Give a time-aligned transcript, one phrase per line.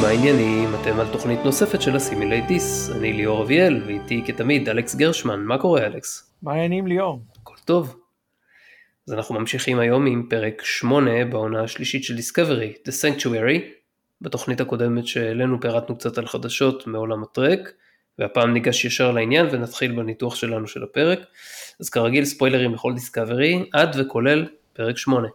[0.00, 0.68] מה העניינים?
[0.82, 2.90] אתם על תוכנית נוספת של הסימילי דיס.
[2.90, 5.40] אני ליאור אביאל, ואיתי כתמיד אלכס גרשמן.
[5.40, 6.34] מה קורה אלכס?
[6.42, 7.22] מה העניינים ליאור?
[7.40, 8.00] הכל טוב.
[9.08, 13.60] אז אנחנו ממשיכים היום עם פרק 8 בעונה השלישית של דיסקאברי, The Sanctuary.
[14.20, 17.72] בתוכנית הקודמת שהעלינו פירטנו קצת על חדשות מעולם הטרק,
[18.18, 21.20] והפעם ניגש ישר לעניין ונתחיל בניתוח שלנו של הפרק.
[21.80, 25.28] אז כרגיל ספוילרים לכל דיסקאברי, עד וכולל פרק 8.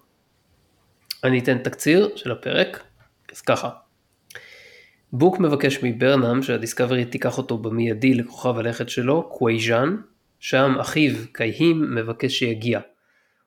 [1.23, 2.83] אני אתן תקציר של הפרק,
[3.31, 3.82] אז ככה.
[5.15, 9.95] בוק מבקש מברנם שהדיסקאברי תיקח אותו במיידי לכוכב הלכת שלו, קווייז'אן,
[10.39, 12.79] שם אחיו קייהים מבקש שיגיע.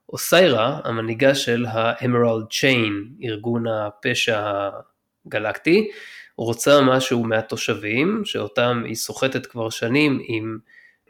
[0.09, 4.69] אוסיירה, המנהיגה של ה-Emerald Chain, ארגון הפשע
[5.27, 5.89] הגלקטי,
[6.37, 10.59] רוצה משהו מהתושבים, שאותם היא סוחטת כבר שנים עם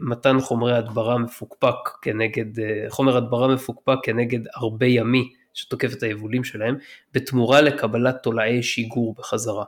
[0.00, 6.44] מתן חומרי הדברה מפוקפק כנגד, אה, חומר הדברה מפוקפק כנגד ארבה ימי שתוקף את היבולים
[6.44, 6.76] שלהם,
[7.14, 9.64] בתמורה לקבלת תולעי שיגור בחזרה.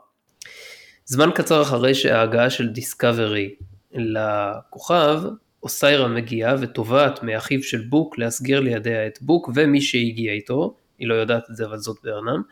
[1.11, 3.55] זמן קצר אחרי שההגעה של דיסקאברי
[3.93, 5.23] לכוכב,
[5.63, 11.15] אוסיירה מגיעה ותובעת מאחיו של בוק להסגיר לידיה את בוק ומי שהגיע איתו, היא לא
[11.15, 12.43] יודעת את זה אבל זאת ברנם,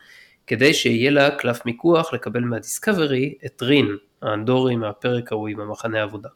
[0.47, 6.29] כדי שיהיה לה קלף מיקוח לקבל מהדיסקאברי את רין, האנדורי מהפרק ההוא עם המחנה העבודה.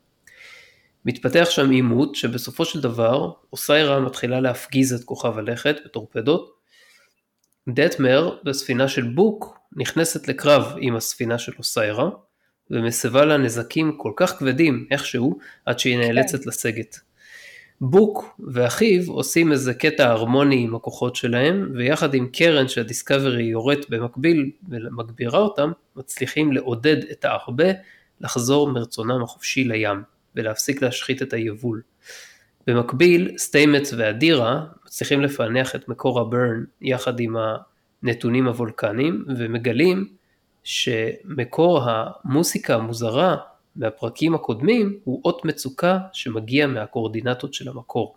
[1.06, 6.61] מתפתח שם עימות שבסופו של דבר אוסיירה מתחילה להפגיז את כוכב הלכת בטורפדות.
[7.70, 12.10] דטמר בספינה של בוק נכנסת לקרב עם הספינה של אוסיירה
[12.72, 16.02] ומסבה לה נזקים כל כך כבדים איכשהו עד שהיא כן.
[16.02, 17.00] נאלצת לסגת.
[17.82, 24.52] בוק ואחיו עושים איזה קטע הרמוני עם הכוחות שלהם ויחד עם קרן שהדיסקאברי יורט במקביל
[24.70, 27.72] ומגבירה אותם מצליחים לעודד את הארבה
[28.22, 30.04] לחזור מרצונם החופשי לים
[30.36, 31.82] ולהפסיק להשחית את היבול.
[32.68, 37.36] במקביל סטיימץ ואדירה מצליחים לפענח את מקור הברן יחד עם
[38.04, 40.14] הנתונים הוולקניים ומגלים
[40.64, 43.38] שמקור המוסיקה המוזרה
[43.76, 48.16] מהפרקים הקודמים הוא אות מצוקה שמגיע מהקורדינטות של המקור.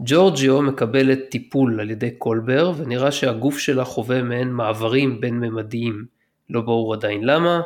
[0.00, 6.06] ג'ורג'יו מקבלת טיפול על ידי קולבר ונראה שהגוף שלה חווה מעין מעברים בין ממדיים,
[6.50, 7.60] לא ברור עדיין למה,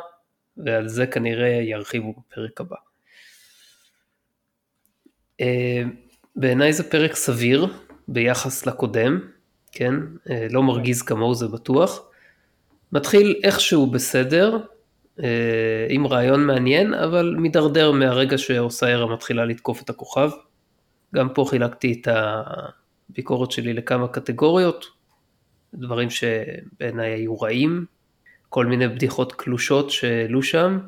[0.57, 2.75] ועל זה כנראה ירחיבו בפרק הבא.
[6.35, 7.67] בעיניי זה פרק סביר
[8.07, 9.19] ביחס לקודם,
[9.71, 9.93] כן?
[10.29, 12.01] אה, לא מרגיז כמוהו זה בטוח.
[12.91, 14.57] מתחיל איכשהו בסדר,
[15.23, 20.29] אה, עם רעיון מעניין, אבל מידרדר מהרגע שאוסיירה מתחילה לתקוף את הכוכב.
[21.15, 22.07] גם פה חילקתי את
[23.09, 24.85] הביקורת שלי לכמה קטגוריות,
[25.73, 27.85] דברים שבעיניי היו רעים,
[28.49, 30.79] כל מיני בדיחות קלושות שהעלו שם,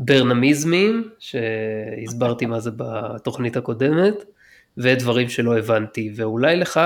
[0.00, 4.14] ברנמיזמים, שהסברתי מה זה בתוכנית הקודמת,
[4.78, 6.76] ודברים שלא הבנתי, ואולי לך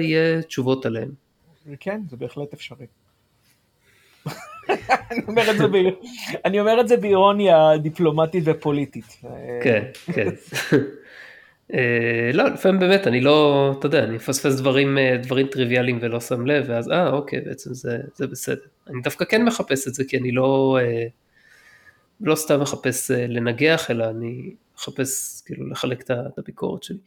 [0.00, 1.10] יהיה תשובות עליהם.
[1.80, 2.86] כן, זה בהחלט אפשרי.
[5.10, 5.74] אני, אומר את זה ב...
[6.44, 9.22] אני אומר את זה באירוניה דיפלומטית ופוליטית.
[9.62, 10.28] כן, כן.
[11.74, 16.20] אה, לא, לפעמים באמת, אני לא, אתה יודע, אני מפספס דברים, אה, דברים טריוויאליים ולא
[16.20, 18.62] שם לב, ואז אה, אוקיי, בעצם זה, זה בסדר.
[18.88, 21.06] אני דווקא כן מחפש את זה, כי אני לא, אה,
[22.20, 26.98] לא סתם מחפש לנגח, אלא אני מחפש כאילו לחלק את הביקורת שלי.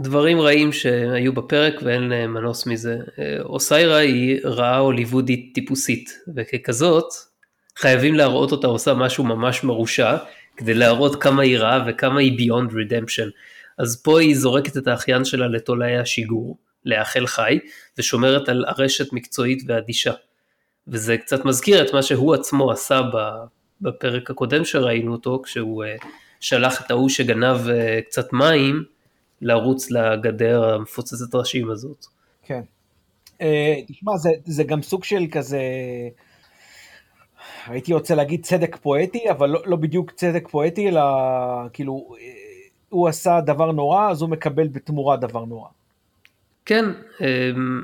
[0.00, 2.98] דברים רעים שהיו בפרק ואין להם מנוס מזה.
[3.40, 7.06] אוסיירה היא רעה הוליוודית טיפוסית, וככזאת
[7.76, 10.16] חייבים להראות אותה עושה משהו ממש מרושע,
[10.56, 13.28] כדי להראות כמה היא רעה וכמה היא ביונד רדמפשן.
[13.78, 17.58] אז פה היא זורקת את האחיין שלה לתולעי השיגור, לאחל חי,
[17.98, 20.12] ושומרת על ארשת מקצועית ואדישה.
[20.90, 23.00] וזה קצת מזכיר את מה שהוא עצמו עשה
[23.80, 25.96] בפרק הקודם שראינו אותו, כשהוא אה,
[26.40, 28.84] שלח את ההוא שגנב אה, קצת מים
[29.40, 32.06] לרוץ לגדר המפוצצת ראשים הזאת.
[32.42, 32.60] כן.
[33.40, 35.60] אה, תשמע, זה, זה גם סוג של כזה...
[37.66, 41.02] הייתי רוצה להגיד צדק פואטי, אבל לא, לא בדיוק צדק פואטי, אלא
[41.72, 42.14] כאילו,
[42.88, 45.68] הוא עשה דבר נורא, אז הוא מקבל בתמורה דבר נורא.
[46.64, 46.84] כן,
[47.20, 47.82] אמ,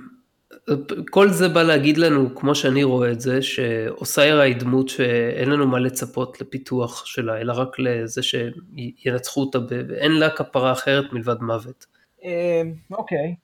[1.11, 5.67] כל זה בא להגיד לנו, כמו שאני רואה את זה, שאוסיירה היא דמות שאין לנו
[5.67, 9.59] מה לצפות לפיתוח שלה, אלא רק לזה שינצחו אותה,
[9.89, 11.87] ואין לה כפרה אחרת מלבד מוות.
[12.25, 13.35] אמ, אוקיי.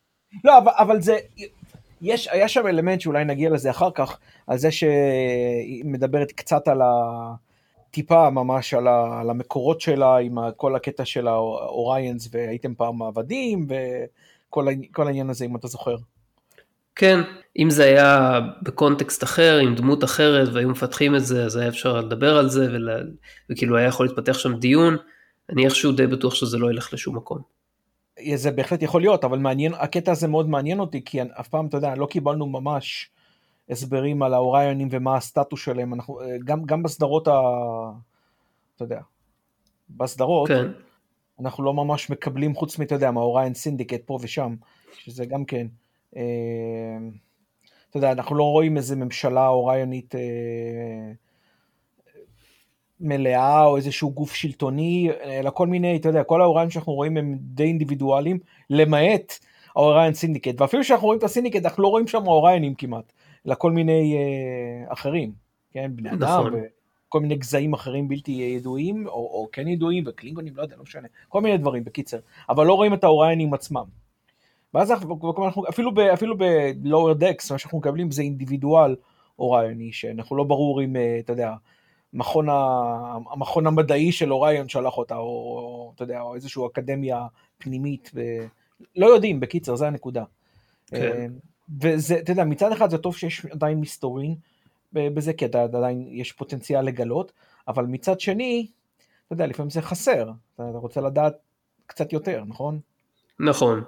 [0.45, 1.17] לא, אבל, זה,
[2.03, 6.83] יש, היה שם אלמנט שאולי נגיע לזה אחר כך, על זה שהיא מדברת קצת על
[6.83, 6.93] ה...
[7.91, 13.67] טיפה ממש על, ה, על המקורות שלה עם כל הקטע של האוריינס והייתם פעם עבדים
[13.69, 15.97] וכל העניין הזה אם אתה זוכר.
[16.95, 17.21] כן,
[17.59, 22.01] אם זה היה בקונטקסט אחר, עם דמות אחרת והיו מפתחים את זה אז היה אפשר
[22.01, 22.97] לדבר על זה ולה,
[23.51, 24.97] וכאילו היה יכול להתפתח שם דיון,
[25.51, 27.39] אני איכשהו די בטוח שזה לא ילך לשום מקום.
[28.35, 31.77] זה בהחלט יכול להיות אבל מעניין הקטע הזה מאוד מעניין אותי כי אף פעם אתה
[31.77, 33.11] יודע לא קיבלנו ממש
[33.71, 37.33] הסברים על האוריונים ומה הסטטוס שלהם, אנחנו, גם, גם בסדרות, ה,
[38.77, 39.01] אתה יודע,
[39.91, 40.67] בסדרות, כן.
[41.41, 44.55] אנחנו לא ממש מקבלים חוץ מאתה יודע, מהאוריון סינדיקט פה ושם,
[44.99, 45.82] שזה גם כן, אה,
[47.93, 51.13] אתה יודע, אנחנו לא רואים איזה ממשלה אוריונית אה,
[53.01, 57.37] מלאה או איזשהו גוף שלטוני, אלא כל מיני, אתה יודע, כל האוריונים שאנחנו רואים הם
[57.41, 58.39] די אינדיבידואלים,
[58.71, 59.39] למעט
[59.77, 63.13] האוריון סינדיקט, ואפילו כשאנחנו רואים את הסינדיקט אנחנו לא רואים שם אוריינים כמעט,
[63.47, 65.33] אלא כל מיני אה, אחרים,
[65.73, 66.61] כן, בני אדם, נכון.
[67.09, 71.09] וכל מיני גזעים אחרים בלתי ידועים, או, או כן ידועים, וקלינגונים, לא יודע, לא משנה,
[71.29, 72.19] כל מיני דברים, בקיצר,
[72.49, 74.02] אבל לא רואים את האוריינים עצמם.
[74.75, 75.19] ואז אנחנו,
[75.69, 78.97] אפילו, ב, אפילו ב-Lower Decks, מה שאנחנו מקבלים זה אינדיבידואל
[79.39, 81.55] אורייני, שאנחנו לא ברור אם, אה, אתה יודע,
[82.13, 82.55] מכון ה,
[83.31, 87.27] המכון המדעי של אוריון שלח אותה, או, או אתה יודע, או איזושהי אקדמיה
[87.59, 88.21] פנימית, ו...
[88.97, 90.25] לא יודעים, בקיצר, זה הנקודה.
[90.87, 90.97] כן.
[90.97, 91.27] אה,
[91.81, 94.35] וזה, אתה יודע, מצד אחד זה טוב שיש עדיין מסתורין
[94.93, 97.33] בזה, כי עדיין יש פוטנציאל לגלות,
[97.69, 98.67] אבל מצד שני,
[99.27, 101.37] אתה יודע, לפעמים זה חסר, אתה, אתה רוצה לדעת
[101.87, 102.81] קצת יותר, נכון?
[103.41, 103.85] נכון.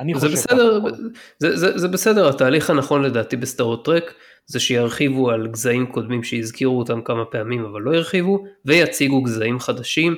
[0.00, 0.96] אני חושב בסדר, ככה.
[1.38, 4.14] זה, זה, זה בסדר, התהליך הנכון לדעתי בסטארות טרק
[4.46, 10.16] זה שירחיבו על גזעים קודמים שהזכירו אותם כמה פעמים אבל לא ירחיבו, ויציגו גזעים חדשים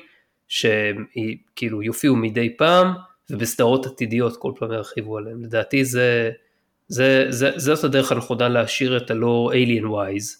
[0.49, 2.95] שכאילו יופיעו מדי פעם,
[3.31, 5.43] ובסדרות עתידיות כל פעם ירחיבו עליהם.
[5.43, 6.31] לדעתי זה,
[6.89, 10.37] זה, זה, זאת הדרך הנכונה להשאיר את הלא alien wise.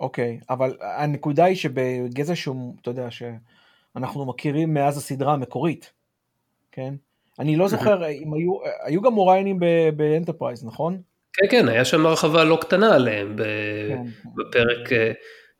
[0.00, 5.92] אוקיי, אבל הנקודה היא שבגזע שהוא, אתה יודע, שאנחנו מכירים מאז הסדרה המקורית,
[6.72, 6.94] כן?
[7.38, 8.52] אני לא זוכר אם היו,
[8.84, 9.58] היו גם אוריינים
[9.96, 11.00] באנטרפרייז, נכון?
[11.32, 13.42] כן, כן, היה שם הרחבה לא קטנה עליהם ב-
[13.88, 14.04] כן.
[14.36, 15.12] בפרק, אה,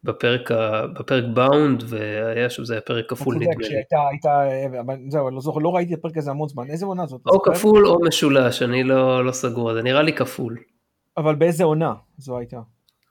[0.05, 0.51] בפרק,
[0.99, 3.73] בפרק באונד, והיה שם, זה היה פרק כפול אתה צודק, נדמה לי.
[3.73, 6.87] שהייתה, הייתה, אבל זהו, אני לא זוכר, לא ראיתי את הפרק הזה המון זמן, איזה
[6.87, 7.21] עונה זאת?
[7.21, 7.43] אתה או?
[7.43, 10.59] כפול או משולש, אני לא, לא סגור, זה נראה לי כפול.
[11.17, 12.61] אבל באיזה עונה זו הייתה?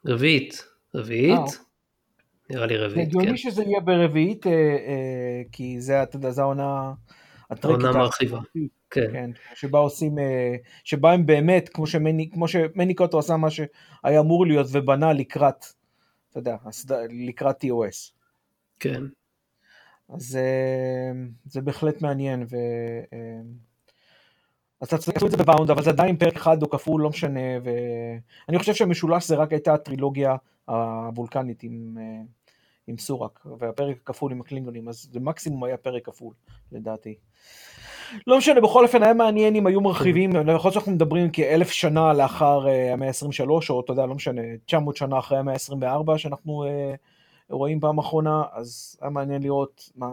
[0.08, 0.66] רביעית,
[0.96, 1.38] אה, רביעית?
[1.40, 1.60] אוקיי.
[2.50, 3.20] נראה לי רביעית, כן.
[3.20, 6.92] הגיוני שזה יהיה ברביעית, אה, אה, כי זה, אתה יודע, זו העונה
[7.52, 7.86] הטריקית.
[7.86, 8.40] העונה מרחיבה.
[8.90, 13.50] כן, כן, שבה עושים, אה, שבה הם באמת, כמו שמני, כמו שמני קוטו עשה מה
[13.50, 15.66] שהיה אמור להיות ובנה לקראת,
[16.30, 16.56] אתה יודע,
[17.10, 18.12] לקראת TOS.
[18.80, 19.04] כן.
[20.10, 21.12] אז אה,
[21.46, 22.56] זה בהחלט מעניין, ו...
[23.14, 23.42] אה,
[24.82, 27.10] אז אתה צריך לעשות את זה בבאונד, אבל זה עדיין פרק אחד או כפול, לא
[27.10, 32.22] משנה, ואני חושב שהמשולש זה רק הייתה הטרילוגיה הוולקנית עם, אה,
[32.88, 36.34] עם סורק, והפרק הכפול עם הקלינגונים, אז זה מקסימום היה פרק כפול,
[36.72, 37.16] לדעתי.
[38.28, 42.14] לא משנה, בכל אופן היה מעניין אם היו מרחיבים, יכול להיות שאנחנו מדברים כאלף שנה
[42.14, 46.64] לאחר אה, המאה ה-23, או אתה יודע, לא משנה, 900 שנה אחרי המאה ה-24 שאנחנו
[46.64, 46.94] אה,
[47.50, 50.08] רואים פעם אחרונה, אז היה מעניין לראות מה,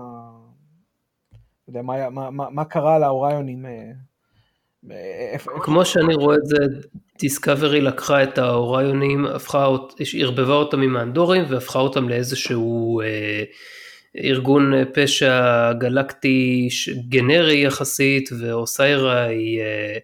[1.69, 3.67] יודע, מה, מה, מה, מה קרה לאוריונים.
[3.67, 3.91] אה,
[5.61, 6.57] כמו שאני רואה את זה,
[7.19, 9.69] דיסקאברי לקחה את האוריונים, הפכה,
[10.19, 13.45] ערבבה אותם עם האנדורים והפכה אותם לאיזשהו אה,
[14.25, 16.69] ארגון אה, פשע גלקטי
[17.09, 19.99] גנרי יחסית, ואוסיירה היא אה,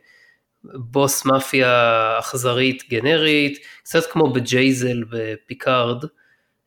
[0.64, 6.04] בוס מאפיה אכזרית גנרית, קצת כמו בג'ייזל בפיקארד,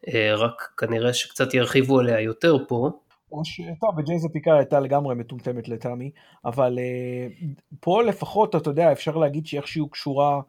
[0.08, 2.92] אה, רק כנראה שקצת ירחיבו עליה יותר פה.
[3.32, 3.62] או ש...
[3.82, 6.12] טוב, בג'ייזל הייתה לגמרי מטומטמת לטעמי,
[6.46, 7.46] אבל uh,
[7.80, 10.42] פה לפחות, אתה יודע, אפשר להגיד שאיכשהו קשורה,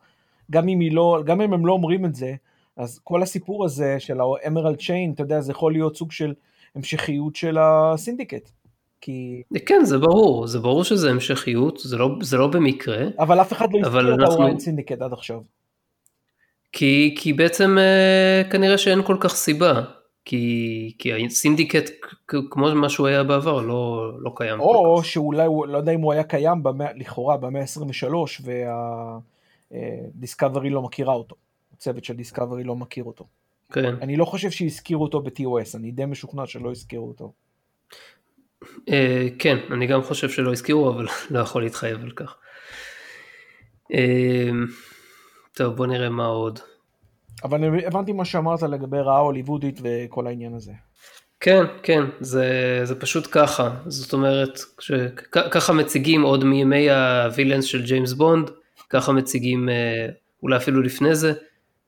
[0.50, 2.34] גם אם, לא, גם אם הם לא אומרים את זה,
[2.76, 6.34] אז כל הסיפור הזה של ה Emerald Chain, אתה יודע, זה יכול להיות סוג של
[6.74, 8.50] המשכיות של הסינדיקט.
[9.00, 9.42] כי...
[9.66, 13.06] כן, זה ברור, זה ברור שזה המשכיות, זה לא, זה לא במקרה.
[13.18, 15.40] אבל אף אחד לא הזכיר את אנחנו- האוריין סינדיקט עד עכשיו.
[16.72, 19.82] כי, כי בעצם אה, כנראה שאין כל כך סיבה,
[20.28, 21.90] כי, כי הסינדיקט
[22.26, 24.60] כמו מה שהוא היה בעבר לא, לא קיים.
[24.60, 25.04] או.
[25.04, 28.14] שאולי, לא יודע אם הוא היה קיים במאה, לכאורה במאה ה-23,
[29.70, 31.36] והדיסקאברי לא מכירה אותו.
[31.76, 33.26] הצוות של דיסקאברי לא מכיר אותו.
[33.72, 33.94] כן.
[34.02, 37.32] אני לא חושב שהזכירו אותו ב-TOS, אני די משוכנע שלא הזכירו אותו.
[38.88, 42.36] אה, כן, אני גם חושב שלא הזכירו, אבל לא יכול להתחייב על כך.
[43.94, 44.50] אה,
[45.52, 46.60] טוב, בוא נראה מה עוד.
[47.44, 50.72] אבל אבל הבנתי מה שאמרת לגבי רעה הוליוודית וכל העניין הזה.
[51.40, 54.92] כן, כן, זה, זה פשוט ככה, זאת אומרת, ש-
[55.32, 58.50] כ- ככה מציגים עוד מימי ה villains של ג'יימס בונד,
[58.90, 60.06] ככה מציגים, אה,
[60.42, 61.32] אולי אפילו לפני זה,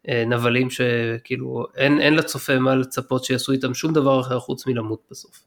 [0.09, 5.01] אה, נבלים שכאילו אין, אין לצופה מה לצפות שיעשו איתם שום דבר אחר חוץ מלמות
[5.11, 5.41] בסוף.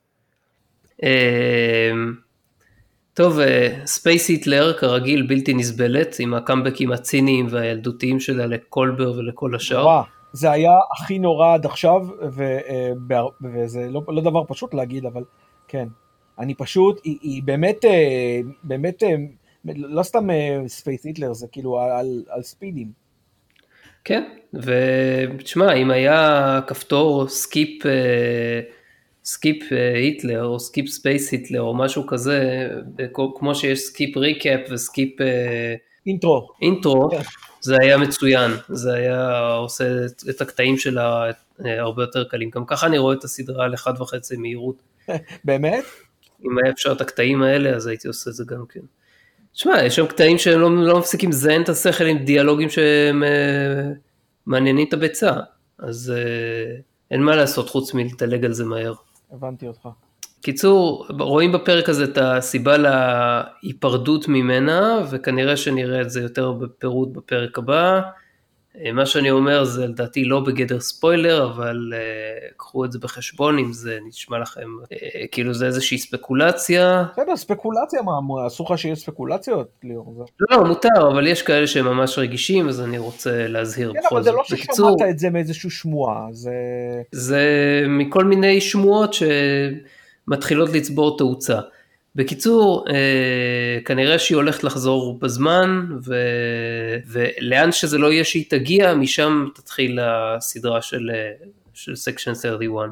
[3.13, 3.39] אה, טוב,
[3.85, 9.81] space Hitler כרגיל בלתי נסבלת, עם הקאמבקים הציניים והילדותיים שלה לקולבר ולכל השאר.
[9.81, 10.01] נורא.
[10.33, 12.01] זה היה הכי נורא עד עכשיו,
[12.31, 12.91] ו, אה,
[13.41, 15.23] וזה לא, לא דבר פשוט להגיד, אבל
[15.67, 15.87] כן.
[16.39, 19.15] אני פשוט, היא, היא באמת, אה, באמת, אה,
[19.65, 20.27] לא סתם
[20.67, 23.03] space Hitler, זה כאילו על, על ספידים.
[24.03, 28.61] כן, ותשמע, אם היה כפתור skip, אה,
[29.25, 32.67] skip אה, Hitler או skip space Hitler או משהו כזה,
[33.35, 35.09] כמו שיש skip recap ו skip
[36.05, 37.09] intro, intro,
[37.61, 42.49] זה היה מצוין, זה היה עושה את הקטעים שלה הרבה יותר קלים.
[42.49, 44.75] גם ככה אני רואה את הסדרה על 1.5 מהירות.
[45.45, 45.83] באמת?
[46.45, 48.79] אם היה אפשר את הקטעים האלה, אז הייתי עושה את זה גם כן.
[49.53, 53.91] תשמע, יש שם קטעים שהם לא, לא מפסיקים לזיין את השכל עם דיאלוגים שהם אה,
[54.45, 55.33] מעניינים את הביצה,
[55.79, 56.75] אז אה,
[57.11, 58.93] אין מה לעשות חוץ מלדלג על זה מהר.
[59.33, 59.89] הבנתי אותך.
[60.41, 67.57] קיצור, רואים בפרק הזה את הסיבה להיפרדות ממנה, וכנראה שנראה את זה יותר בפירוט בפרק
[67.57, 68.01] הבא.
[68.81, 73.59] אה, מה שאני אומר זה לדעתי לא בגדר ספוילר, אבל uh, קחו את זה בחשבון
[73.59, 74.87] אם זה נשמע לכם uh,
[75.31, 77.03] כאילו זה איזושהי ספקולציה.
[77.11, 80.25] בסדר, ספקולציה, מה, אסור לך שיהיה ספקולציות, ליאור?
[80.39, 84.33] לא, מותר, אבל יש כאלה שהם ממש רגישים, אז אני רוצה להזהיר כן, בכל זאת.
[84.33, 86.53] כן, אבל זה לא ששמעת את זה מאיזושהי שמועה, זה...
[87.11, 87.45] זה
[87.87, 89.15] מכל מיני שמועות
[90.27, 91.59] שמתחילות לצבור תאוצה.
[92.15, 96.15] בקיצור, אה, כנראה שהיא הולכת לחזור בזמן, ו...
[97.07, 101.31] ולאן שזה לא יהיה שהיא תגיע, משם תתחיל הסדרה של, אה,
[101.73, 102.89] של סקשן 31.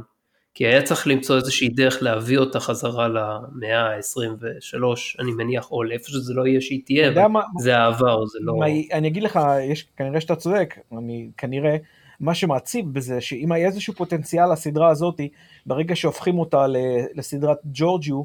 [0.54, 4.84] כי היה צריך למצוא איזושהי דרך להביא אותה חזרה למאה ה-23,
[5.20, 8.56] אני מניח, או לאיפה שזה לא יהיה שהיא תהיה, אבל מה, זה העבר, זה לא...
[8.60, 9.40] מה, אני אגיד לך,
[9.72, 11.78] יש, כנראה שאתה צודק, אני כנראה,
[12.20, 15.22] מה שמעציב בזה, שאם היה איזשהו פוטנציאל לסדרה הזאת,
[15.66, 16.66] ברגע שהופכים אותה
[17.16, 18.24] לסדרת ג'ורג'יו,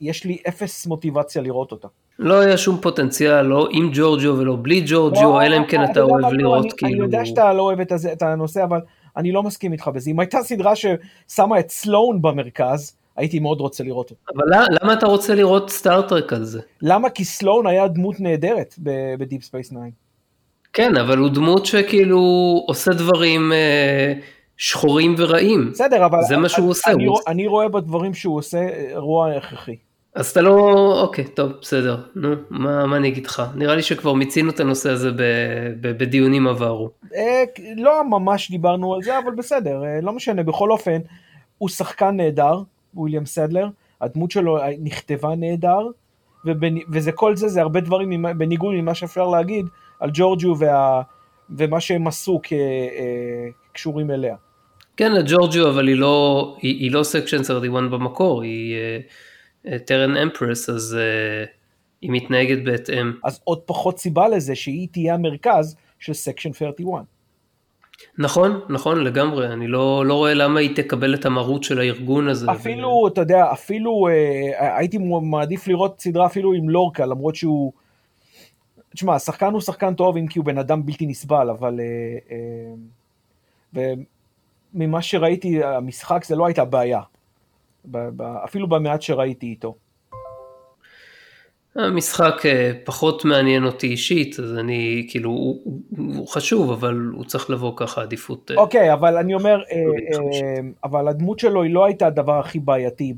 [0.00, 1.88] יש לי אפס מוטיבציה לראות אותה.
[2.18, 6.00] לא היה שום פוטנציאל, לא עם ג'ורג'יו ולא בלי ג'ורג'יו, לא, אלא אם כן אתה
[6.00, 6.92] אוהב לראות כאילו...
[6.92, 7.80] אני יודע שאתה לא אוהב
[8.12, 8.80] את הנושא, אבל
[9.16, 10.10] אני לא מסכים איתך בזה.
[10.10, 14.32] אם הייתה סדרה ששמה את סלואן במרכז, הייתי מאוד רוצה לראות אותה.
[14.36, 14.44] אבל
[14.82, 16.60] למה אתה רוצה לראות סטארטרק על זה?
[16.82, 17.10] למה?
[17.10, 18.74] כי סלואן היה דמות נהדרת
[19.18, 19.78] ב Deep Space 9.
[20.72, 22.20] כן, אבל הוא דמות שכאילו
[22.68, 23.52] עושה דברים...
[24.54, 25.70] אה, שחורים ורעים.
[25.70, 26.18] בסדר, אבל...
[26.28, 26.90] זה מה שהוא עושה.
[26.90, 27.18] אני, הוא...
[27.26, 29.76] אני רואה בדברים שהוא עושה רוע הכרחי.
[30.14, 33.42] אז אתה לא, אוקיי, טוב, בסדר, נו, מה, מה אני אגיד לך?
[33.54, 35.22] נראה לי שכבר מיצינו את הנושא הזה ב,
[35.80, 36.90] ב, בדיונים עברו.
[37.14, 37.44] אה,
[37.76, 40.98] לא ממש דיברנו על זה, אבל בסדר, אה, לא משנה, בכל אופן,
[41.58, 42.62] הוא שחקן נהדר,
[42.94, 43.68] וויליאם סדלר,
[44.00, 45.88] הדמות שלו נכתבה נהדר,
[46.44, 46.74] ובנ...
[46.92, 49.66] וזה כל זה, זה הרבה דברים בניגוד ממה שאפשר להגיד
[50.00, 51.02] על ג'ורג'יו וה...
[51.50, 52.62] ומה שהם עשו כקשורים
[52.98, 53.48] אה,
[54.10, 54.36] אליה.
[54.96, 58.76] כן, ג'ורג'יו, אבל היא לא, היא, היא לא Section 31 במקור, היא
[59.84, 61.48] Terran אה, Empress, אז אה,
[62.02, 63.12] היא מתנהגת בהתאם.
[63.24, 67.04] אז עוד פחות סיבה לזה שהיא תהיה המרכז של Section 31.
[68.18, 72.52] נכון, נכון לגמרי, אני לא, לא רואה למה היא תקבל את המרות של הארגון הזה.
[72.52, 73.08] אפילו, ו...
[73.08, 77.72] אתה יודע, אפילו אה, הייתי מעדיף לראות סדרה אפילו עם לורקה, למרות שהוא
[78.94, 81.84] תשמע, השחקן הוא שחקן טוב אם כי הוא בן אדם בלתי נסבל, אבל אה,
[82.30, 82.74] אה,
[84.74, 87.00] ממה שראיתי, המשחק זה לא הייתה בעיה.
[88.44, 89.74] אפילו במעט שראיתי איתו.
[91.76, 97.50] המשחק אה, פחות מעניין אותי אישית, אז אני, כאילו, הוא, הוא חשוב, אבל הוא צריך
[97.50, 98.50] לבוא ככה עדיפות.
[98.56, 99.62] אוקיי, okay, אבל אני אומר,
[100.84, 103.14] אבל הדמות שלו היא לא הייתה הדבר הכי בעייתי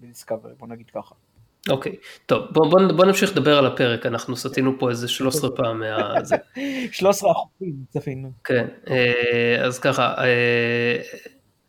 [0.00, 1.14] בדיסקאברי, בוא נגיד ככה.
[1.70, 1.96] אוקיי, okay.
[2.26, 6.14] טוב, בוא, בוא, בוא נמשיך לדבר על הפרק, אנחנו סטינו פה איזה 13 פעם מה...
[6.92, 8.30] 13 אחוזים צפינו.
[8.44, 10.98] כן, אה, אז ככה, אה,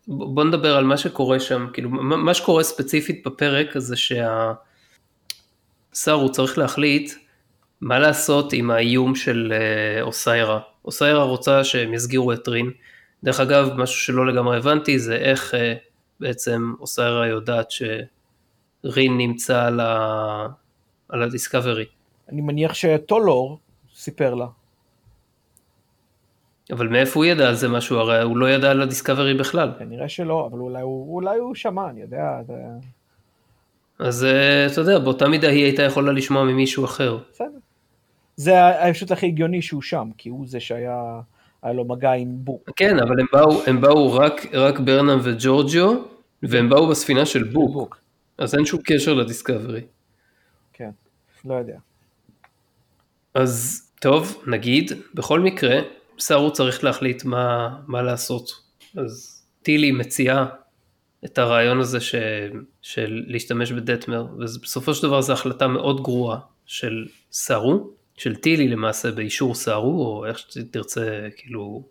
[0.08, 4.22] בוא נדבר על מה שקורה שם, כאילו, מה שקורה ספציפית בפרק הזה שהשר
[6.12, 7.12] הוא צריך להחליט
[7.82, 10.60] מה לעשות עם האיום של אה, אוסיירה.
[10.86, 12.72] אוסיירה רוצה שהם יסגירו את רין.
[13.24, 15.54] דרך אגב, משהו שלא לגמרי הבנתי זה איך
[16.20, 17.84] בעצם אוסיירה יודעת ש...
[18.88, 20.48] רין נמצא על, ה...
[21.10, 21.86] על הדיסקאברי.
[22.30, 23.60] אני מניח שטולור
[23.96, 24.48] סיפר לה.
[26.72, 27.98] אבל מאיפה הוא ידע על זה משהו?
[27.98, 29.72] הרי הוא לא ידע על הדיסקאברי בכלל.
[29.80, 32.42] כנראה שלא, אבל אולי הוא, אולי הוא שמע, אני יודע.
[32.48, 32.54] זה...
[34.00, 37.18] אז אה, אתה יודע, באותה מידה היא הייתה יכולה לשמוע ממישהו אחר.
[37.32, 37.48] בסדר.
[38.36, 41.20] זה האפשרות הכי הגיוני שהוא שם, כי הוא זה שהיה,
[41.64, 42.70] היה לו מגע עם בוק.
[42.76, 45.94] כן, אבל הם באו, הם באו רק, רק ברנם וג'ורג'יו,
[46.44, 47.74] והם באו בספינה של בוק.
[47.74, 48.07] בוק.
[48.38, 49.82] אז אין שום קשר לדיסקאברי.
[50.74, 50.90] כן,
[51.46, 51.78] לא יודע.
[53.34, 55.80] אז טוב, נגיד, בכל מקרה,
[56.20, 58.52] סארו צריך להחליט מה, מה לעשות.
[58.98, 60.46] אז טילי מציעה
[61.26, 62.16] את הרעיון הזה ש,
[62.82, 69.12] של להשתמש בדטמר, ובסופו של דבר זו החלטה מאוד גרועה של סארו, של טילי למעשה
[69.12, 71.88] באישור סארו, או איך שתרצה כאילו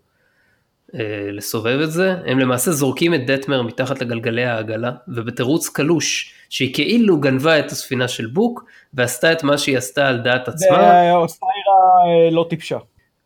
[1.32, 7.20] לסובב את זה, הם למעשה זורקים את דטמר מתחת לגלגלי העגלה, ובתירוץ קלוש, שהיא כאילו
[7.20, 8.64] גנבה את הספינה של בוק,
[8.94, 10.76] ועשתה את מה שהיא עשתה על דעת עצמה.
[10.76, 11.74] ואוסיירה
[12.06, 12.78] אה, לא טיפשה.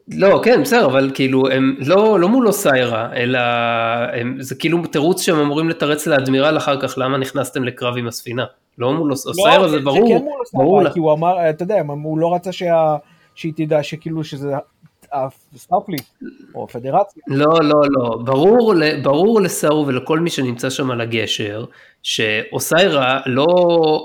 [0.08, 3.38] לא, כן, בסדר, אבל כאילו, הם לא, לא מול אוסיירה, אלא
[4.12, 8.44] הם, זה כאילו תירוץ שהם אמורים לתרץ לאדמירל אחר כך, למה נכנסתם לקרב עם הספינה.
[8.78, 10.08] לא מול אוסיירה, לא, זה ברור.
[10.08, 12.96] זה כן מול אוסיירה, כי הוא אמר, אתה יודע, הוא לא רצה שה,
[13.34, 14.54] שהיא תדע שכאילו שזה
[15.12, 16.02] ה Starfleet,
[16.54, 17.22] או הפדרציה.
[17.26, 21.64] לא, לא, לא, ברור, ברור לסארו ולכל מי שנמצא שם על הגשר,
[22.02, 23.46] שאוסיירה לא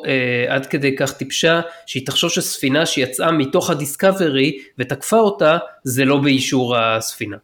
[0.08, 6.18] אה, עד כדי כך טיפשה, שהיא תחשוב שספינה שיצאה מתוך הדיסקאברי ותקפה אותה, זה לא
[6.18, 7.38] באישור הספינה.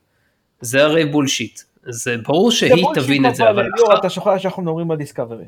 [0.61, 1.59] זה הרי bullshit.
[1.83, 3.65] זה ברור שהיא זה תבין את זה, אבל...
[3.75, 5.45] ליאור, אתה שוכח שאנחנו מדברים על דיסקאברי.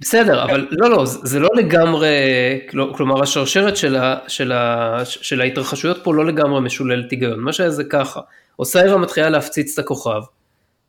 [0.00, 2.08] בסדר, אבל לא, לא, זה לא לגמרי,
[2.94, 7.70] כלומר השרשרת של, ה, של, ה, של ההתרחשויות פה לא לגמרי משוללת היגיון, מה שהיה
[7.70, 8.20] זה ככה,
[8.58, 10.20] אוסיירה מתחילה להפציץ את הכוכב,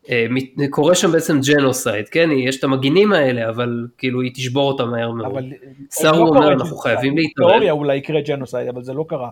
[0.10, 0.26] אה,
[0.70, 5.12] קורה שם בעצם genocide, כן, יש את המגינים האלה, אבל כאילו היא תשבור אותם מהר
[5.12, 5.32] מאוד.
[5.32, 5.44] אבל
[5.92, 7.50] סארו לא אומר, אנחנו חייבים להתערב.
[7.50, 9.30] תיאוריה אולי יקרה genocide, אבל זה לא קרה.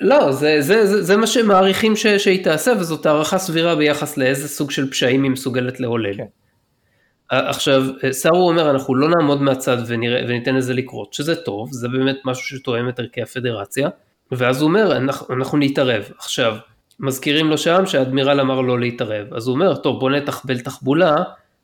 [0.00, 4.48] לא, זה, זה, זה, זה מה שמעריכים ש, שהיא תעשה, וזאת הערכה סבירה ביחס לאיזה
[4.48, 6.16] סוג של פשעים היא מסוגלת לעולל.
[6.16, 6.24] כן.
[7.28, 12.16] עכשיו, סארו אומר, אנחנו לא נעמוד מהצד ונראה, וניתן לזה לקרות, שזה טוב, זה באמת
[12.24, 13.88] משהו שתואם את ערכי הפדרציה,
[14.32, 16.04] ואז הוא אומר, אנחנו, אנחנו נתערב.
[16.18, 16.56] עכשיו,
[17.00, 21.14] מזכירים לו שם שהאדמירל אמר לא להתערב, אז הוא אומר, טוב בוא נתחבל תחבולה,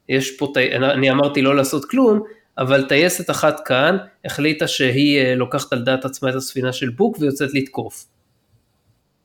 [0.08, 0.52] יש פה,
[0.82, 2.22] אני אמרתי לא לעשות כלום,
[2.58, 7.16] אבל טייסת אחת כאן החליטה שהיא אה, לוקחת על דעת עצמה את הספינה של בוק
[7.20, 8.06] ויוצאת לתקוף.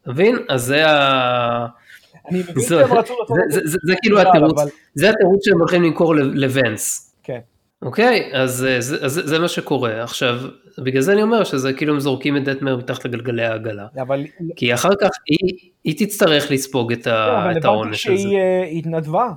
[0.02, 0.38] אתה מבין?
[0.50, 1.66] אז זה ה...
[2.30, 3.78] אני מבין שהם רצו לעשות את זה.
[3.84, 4.60] זה כאילו התירוץ,
[4.94, 7.16] זה התירוץ שהם הולכים למכור לוונס.
[7.24, 7.40] כן.
[7.82, 8.30] אוקיי?
[8.34, 8.68] אז
[9.00, 10.04] זה מה שקורה.
[10.04, 10.40] עכשיו,
[10.78, 13.88] בגלל זה אני אומר שזה כאילו הם זורקים את דטמר מתחת לגלגלי העגלה.
[14.02, 14.24] אבל...
[14.56, 15.10] כי אחר כך
[15.84, 18.14] היא, תצטרך לספוג את, ה, לא, את העונש הזה.
[18.14, 18.36] אבל הבנתי
[18.68, 19.30] שהיא התנדבה.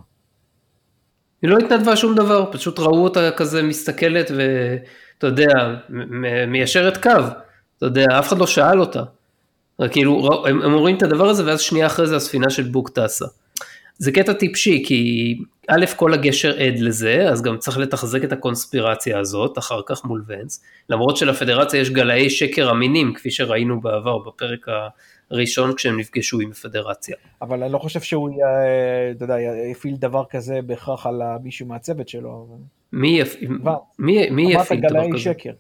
[1.42, 5.76] היא לא התנדבה שום דבר, פשוט ראו אותה כזה מסתכלת ואתה יודע,
[6.48, 7.10] מיישרת קו.
[7.76, 9.02] אתה יודע, אף אחד לא שאל אותה.
[9.88, 13.26] כאילו, הם, הם רואים את הדבר הזה ואז שנייה אחרי זה הספינה של בוק טסה.
[13.98, 15.38] זה קטע טיפשי, כי
[15.68, 20.24] א', כל הגשר עד לזה, אז גם צריך לתחזק את הקונספירציה הזאת, אחר כך מול
[20.26, 24.66] ונס, למרות שלפדרציה יש גלאי שקר אמינים, כפי שראינו בעבר בפרק
[25.30, 27.16] הראשון כשהם נפגשו עם הפדרציה.
[27.42, 28.30] אבל אני לא חושב שהוא,
[29.16, 29.36] אתה יודע,
[29.70, 32.58] יפעיל דבר כזה בהכרח על מישהו מהצוות שלו.
[32.92, 33.36] מי, יפ...
[33.98, 34.98] מי, מי יפעיל דבר כזה?
[34.98, 35.52] אמרת גלאי שקר.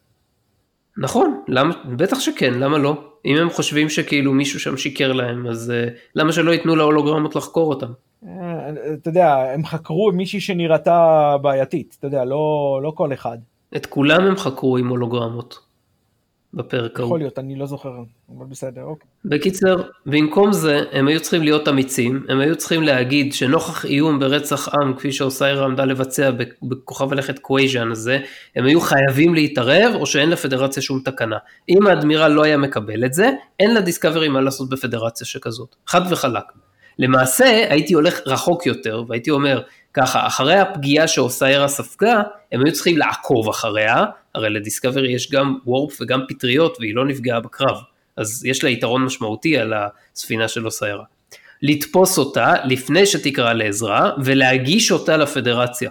[0.98, 3.02] נכון, למה, בטח שכן, למה לא?
[3.24, 7.68] אם הם חושבים שכאילו מישהו שם שיקר להם, אז uh, למה שלא ייתנו להולוגרמות לחקור
[7.68, 7.92] אותם?
[8.26, 13.38] אה, אתה יודע, הם חקרו מישהי שנראתה בעייתית, אתה יודע, לא, לא כל אחד.
[13.76, 15.69] את כולם הם חקרו עם הולוגרמות.
[16.54, 17.08] בפרק ההוא.
[17.08, 17.92] יכול להיות, אני לא זוכר,
[18.38, 19.08] אבל בסדר, אוקיי.
[19.24, 24.68] בקיצר, במקום זה, הם היו צריכים להיות אמיצים, הם היו צריכים להגיד שנוכח איום ברצח
[24.74, 26.30] עם, כפי שאוסיירה עמדה לבצע
[26.62, 28.18] בכוכב הלכת קווייז'ן הזה,
[28.56, 31.36] הם היו חייבים להתערב, או שאין לפדרציה שום תקנה.
[31.68, 35.76] אם האדמירל לא היה מקבל את זה, אין לדיסקאברי מה לעשות בפדרציה שכזאת.
[35.86, 36.44] חד וחלק.
[36.98, 39.62] למעשה, הייתי הולך רחוק יותר, והייתי אומר,
[39.94, 42.22] ככה, אחרי הפגיעה שאוסיירה ספגה,
[42.52, 47.40] הם היו צריכים לעקוב אחריה, הרי לדיסקאברי יש גם warp וגם פטריות והיא לא נפגעה
[47.40, 47.76] בקרב,
[48.16, 49.72] אז יש לה יתרון משמעותי על
[50.14, 51.04] הספינה של אוסיירה.
[51.62, 55.90] לתפוס אותה לפני שתקרא לעזרה ולהגיש אותה לפדרציה.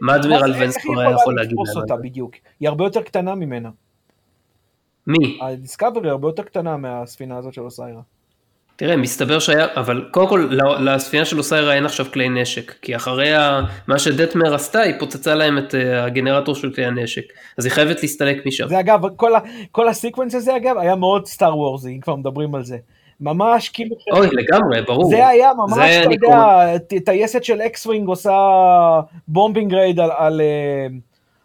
[0.00, 1.82] מה אדמירל היה יכול להגיד להם?
[1.82, 2.34] אותה בדיוק?
[2.60, 3.70] היא הרבה יותר קטנה ממנה.
[5.06, 5.38] מי?
[5.42, 8.00] הדיסקאברי הרבה יותר קטנה מהספינה הזאת של אוסיירה.
[8.76, 10.48] תראה, מסתבר שהיה, אבל קודם כל
[10.80, 13.32] לספינה של אוסיירה אין עכשיו כלי נשק, כי אחרי
[13.86, 17.22] מה שדטמר עשתה, היא פוצצה להם את אה, הגנרטור של כלי הנשק,
[17.58, 18.68] אז היא חייבת להסתלק משם.
[18.68, 19.38] זה אגב, כל, ה,
[19.72, 22.76] כל ה sequence הזה אגב, היה מאוד סטאר וורזי, אם כבר מדברים על זה.
[23.20, 23.96] ממש כאילו...
[24.12, 25.10] אוי, לגמרי, ברור.
[25.10, 28.32] זה היה ממש, זה אתה יודע, טייסת של X-Wing עושה
[29.28, 30.86] bombing raid על, על, אה,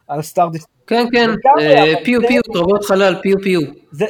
[0.08, 0.79] על סטארדיסט.
[0.90, 3.60] כן, כן, אה, פיו פיו, קרבות חלל, פיו פיו.
[3.92, 4.06] זה,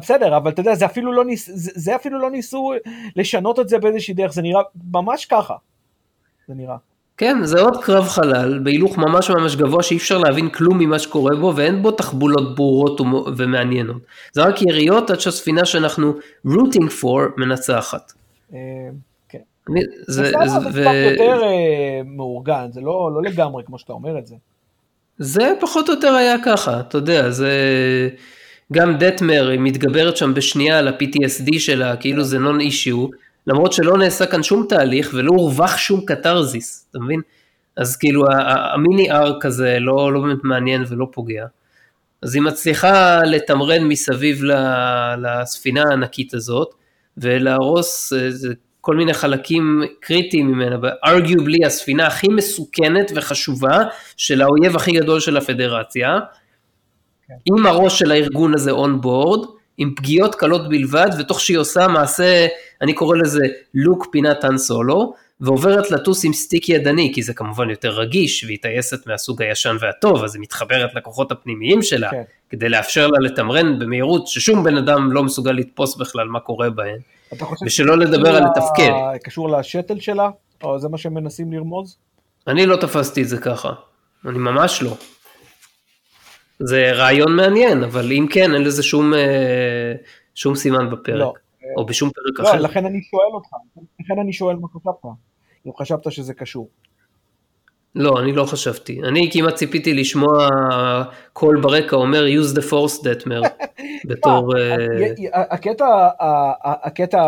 [0.00, 2.72] בסדר, אבל אתה יודע, זה אפילו, לא ניס, זה, זה אפילו לא ניסו
[3.16, 4.62] לשנות את זה באיזושהי דרך, זה נראה
[4.92, 5.54] ממש ככה.
[6.48, 6.76] זה נראה.
[7.16, 11.36] כן, זה עוד קרב חלל, בהילוך ממש ממש גבוה שאי אפשר להבין כלום ממה שקורה
[11.36, 13.00] בו, ואין בו תחבולות ברורות
[13.36, 14.02] ומעניינות.
[14.32, 16.12] זה רק יריות עד שהספינה שאנחנו
[16.46, 18.12] rooting for מנצחת.
[18.54, 18.58] אה,
[19.28, 19.38] כן.
[20.06, 20.62] זה קצת
[21.10, 24.36] יותר אה, מאורגן, זה לא, לא לגמרי כמו שאתה אומר את זה.
[25.18, 27.50] זה פחות או יותר היה ככה, אתה יודע, זה...
[28.72, 33.06] גם דטמר מתגברת שם בשנייה על ה-PTSD שלה, כאילו זה נון אישיו,
[33.46, 37.20] למרות שלא נעשה כאן שום תהליך ולא הורווח שום קתרזיס, אתה מבין?
[37.76, 38.24] אז כאילו
[38.74, 41.46] המיני ארק הזה לא, לא באמת מעניין ולא פוגע.
[42.22, 44.42] אז היא מצליחה לתמרן מסביב
[45.18, 46.74] לספינה הענקית הזאת,
[47.18, 48.12] ולהרוס
[48.86, 53.82] כל מיני חלקים קריטיים ממנה, וארגובלי הספינה הכי מסוכנת וחשובה
[54.16, 56.18] של האויב הכי גדול של הפדרציה,
[57.28, 57.34] כן.
[57.44, 59.46] עם הראש של הארגון הזה און בורד,
[59.78, 62.46] עם פגיעות קלות בלבד, ותוך שהיא עושה מעשה,
[62.82, 67.70] אני קורא לזה לוק פינת האן סולו, ועוברת לטוס עם סטיק ידני, כי זה כמובן
[67.70, 72.22] יותר רגיש, והיא טייסת מהסוג הישן והטוב, אז היא מתחברת לכוחות הפנימיים שלה, כן.
[72.50, 76.98] כדי לאפשר לה לתמרן במהירות ששום בן אדם לא מסוגל לתפוס בכלל מה קורה בהן,
[77.66, 78.90] ושלא לדבר על לתפקד.
[79.24, 80.30] קשור לשתל שלה?
[80.62, 81.98] או זה מה שהם מנסים לרמוז?
[82.46, 83.72] אני לא תפסתי את זה ככה,
[84.24, 84.96] אני ממש לא.
[86.58, 89.92] זה רעיון מעניין, אבל אם כן, אין לזה שום, אה,
[90.34, 91.14] שום סימן בפרק.
[91.14, 91.32] לא.
[91.76, 92.56] או בשום פרק לא, אחר.
[92.56, 93.48] לא, לכן אני שואל אותך,
[94.00, 95.04] לכן אני שואל מה חשבת,
[95.66, 96.68] אם חשבת שזה קשור.
[97.96, 99.02] לא, אני לא חשבתי.
[99.02, 100.48] אני כמעט ציפיתי לשמוע
[101.32, 103.48] קול ברקע אומר use the force detmer
[104.08, 104.52] בתור...
[104.58, 106.08] אה, הקטע,
[106.64, 107.22] הקטע,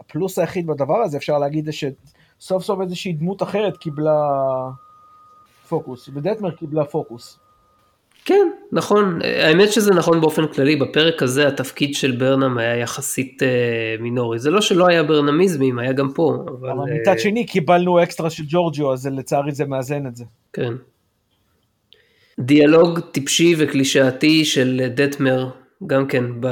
[0.00, 4.20] הפלוס היחיד בדבר הזה, אפשר להגיד, זה שסוף סוף איזושהי דמות אחרת קיבלה
[5.68, 7.38] פוקוס, ודטמר קיבלה פוקוס.
[8.24, 9.18] כן, נכון.
[9.22, 13.48] האמת שזה נכון באופן כללי, בפרק הזה התפקיד של ברנם היה יחסית אה,
[14.00, 14.38] מינורי.
[14.38, 16.70] זה לא שלא היה ברנמיזמים, היה גם פה, אבל...
[16.70, 17.18] אבל מצד אה...
[17.18, 20.24] שני קיבלנו אקסטרה של ג'ורג'יו, אז לצערי זה מאזן את זה.
[20.52, 20.72] כן.
[22.38, 25.50] דיאלוג טיפשי וקלישאתי של דטמר,
[25.86, 26.46] גם כן, ב...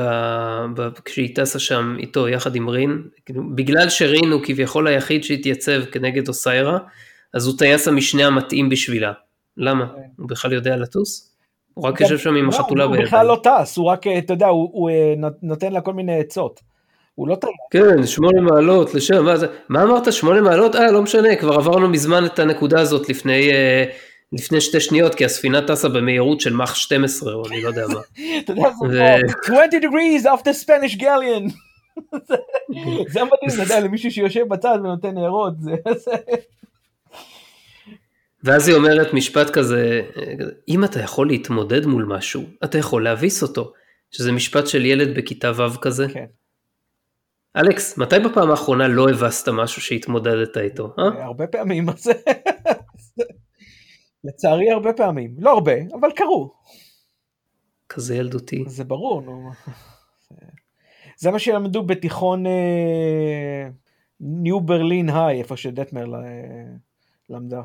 [0.76, 0.88] ב...
[1.04, 3.02] כשהיא טסה שם איתו יחד עם רין,
[3.54, 6.78] בגלל שרין הוא כביכול היחיד שהתייצב כנגד אוסיירה,
[7.34, 9.12] אז הוא טייס המשנה המתאים בשבילה.
[9.56, 9.86] למה?
[9.86, 10.00] כן.
[10.16, 11.27] הוא בכלל יודע לטוס?
[11.78, 13.02] הוא רק יושב שם עם לא, החתולה בידיים.
[13.02, 16.60] הוא בכלל לא טס, הוא רק, אתה יודע, הוא אה, נותן לה כל מיני עצות.
[17.14, 17.54] הוא לא טייס.
[17.70, 20.76] כן, שמונה מעלות לשם, מה זה, מה אמרת, שמונה מעלות?
[20.76, 23.84] אה, לא משנה, כבר עברנו מזמן את הנקודה הזאת לפני, אה,
[24.32, 28.00] לפני שתי שניות, כי הספינה טסה במהירות של מאח 12, או אני לא יודע מה.
[28.44, 31.52] אתה יודע, זה פה, 20 degrees off the Spanish galleon.
[33.12, 35.72] זה מדהים, אתה יודע, למישהו שיושב בצד ונותן הערות, זה...
[38.44, 40.02] ואז היא אומרת משפט כזה,
[40.68, 43.72] אם אתה יכול להתמודד מול משהו, אתה יכול להביס אותו,
[44.10, 46.06] שזה משפט של ילד בכיתה ו' כזה.
[46.12, 46.26] כן.
[47.56, 50.94] אלכס, מתי בפעם האחרונה לא הבסת משהו שהתמודדת איתו?
[50.98, 51.24] אה?
[51.24, 51.86] הרבה פעמים,
[54.24, 56.54] לצערי הרבה פעמים, לא הרבה, אבל קרו.
[57.88, 58.64] כזה ילדותי.
[58.66, 59.50] זה ברור, נו.
[61.18, 62.44] זה מה שלמדו בתיכון
[64.20, 66.04] ניו ברלין היי, איפה שדטמר
[67.30, 67.62] למדה.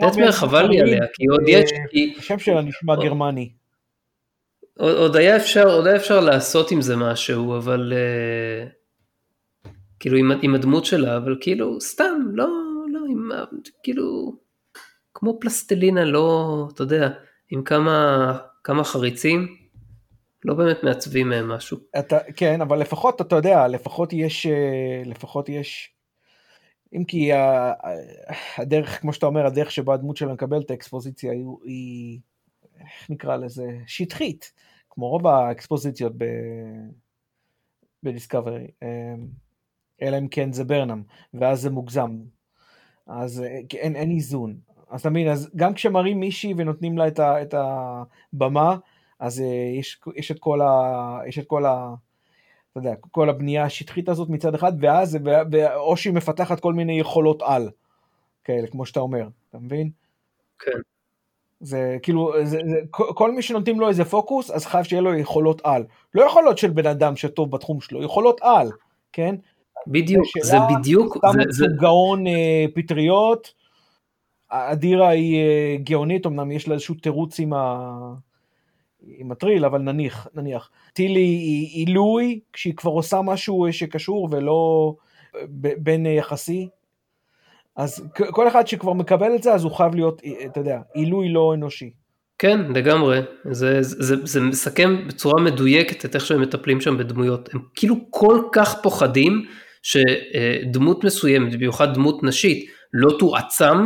[0.00, 1.70] דטמר חבל לי עליה, כי עוד יש...
[2.18, 3.52] השם שלה נשמע גרמני.
[4.78, 8.66] עוד היה אפשר, עוד היה אפשר לעשות עם זה משהו, אבל אה,
[10.00, 12.48] כאילו עם, עם הדמות שלה, אבל כאילו סתם, לא,
[12.92, 13.30] לא, עם,
[13.82, 14.36] כאילו,
[15.14, 17.08] כמו פלסטלינה, לא, אתה יודע,
[17.50, 19.56] עם כמה, כמה חריצים,
[20.44, 21.78] לא באמת מעצבים מהם משהו.
[21.98, 25.95] אתה, כן, אבל לפחות, אתה יודע, לפחות יש, אה, לפחות יש
[26.92, 27.30] אם כי
[28.58, 31.32] הדרך, כמו שאתה אומר, הדרך שבה הדמות שלה מקבלת את האקספוזיציה
[31.64, 32.20] היא,
[32.80, 34.52] איך נקרא לזה, שטחית,
[34.90, 36.12] כמו רוב האקספוזיציות
[38.02, 39.26] בדיסקאברי, אמ,
[40.02, 41.02] אלא אם כן זה ברנם,
[41.34, 42.18] ואז זה מוגזם.
[43.06, 44.56] אז אה, אין, אין איזון.
[44.90, 48.76] אז אתה מבין, אז גם כשמראים מישהי ונותנים לה את, ה, את הבמה,
[49.18, 51.94] אז אה, יש, יש, את כל ה, יש את כל ה...
[52.78, 55.18] אתה יודע, כל הבנייה השטחית הזאת מצד אחד, ואז,
[55.76, 57.70] או שהיא מפתחת כל מיני יכולות על,
[58.44, 59.90] כאלה, כמו שאתה אומר, אתה מבין?
[60.58, 60.78] כן.
[61.60, 65.60] זה כאילו, זה, זה, כל מי שנותנים לו איזה פוקוס, אז חייב שיהיה לו יכולות
[65.64, 65.84] על.
[66.14, 68.70] לא יכולות של בן אדם שטוב בתחום שלו, יכולות על,
[69.12, 69.34] כן?
[69.86, 71.16] בדיוק, זה בדיוק.
[71.32, 71.66] זה, זה...
[71.80, 73.54] גאון אה, פטריות,
[74.48, 77.88] אדירה היא אה, גאונית, אמנם יש לה איזשהו תירוץ עם ה...
[79.18, 80.70] עם הטריל, אבל נניח, נניח.
[80.92, 84.94] טילי היא עילוי, כשהיא כבר עושה משהו שקשור ולא
[85.78, 86.68] בין יחסי.
[87.76, 91.54] אז כל אחד שכבר מקבל את זה, אז הוא חייב להיות, אתה יודע, עילוי לא
[91.54, 91.90] אנושי.
[92.38, 93.20] כן, לגמרי.
[93.50, 97.54] זה, זה, זה, זה מסכם בצורה מדויקת את איך שהם מטפלים שם בדמויות.
[97.54, 99.46] הם כאילו כל כך פוחדים
[99.82, 103.84] שדמות מסוימת, במיוחד דמות נשית, לא תועצם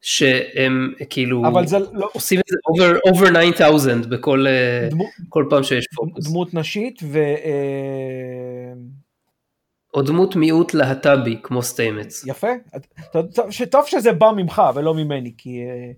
[0.00, 2.08] שהם כאילו אבל זה לא...
[2.12, 5.04] עושים את זה over, over 9000 בכל אה, דמו...
[5.28, 6.28] כל פעם שיש פוקוס.
[6.28, 7.18] דמות נשית ו...
[7.18, 8.72] אה,
[9.94, 12.24] או דמות מיעוט להט"בי כמו סטיימץ.
[12.26, 12.48] יפה,
[13.50, 15.60] שטוב שזה בא ממך ולא ממני כי...
[15.60, 15.92] אה,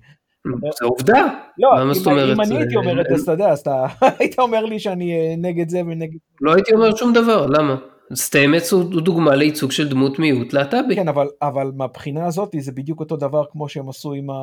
[0.80, 1.26] זה עובדה.
[1.58, 2.36] לא, אומרת?
[2.36, 3.86] אם אני הייתי אומר את זה, אתה יודע, אז אתה
[4.18, 6.18] היית אומר לי שאני נגד זה ונגד...
[6.40, 7.76] לא הייתי אומר שום דבר, למה?
[8.14, 10.96] סטיימץ הוא דוגמה לייצוג של דמות מיעוט להט"בי.
[10.96, 14.34] כן, אבל, אבל מהבחינה הזאת זה בדיוק אותו דבר כמו שהם עשו עם, ה,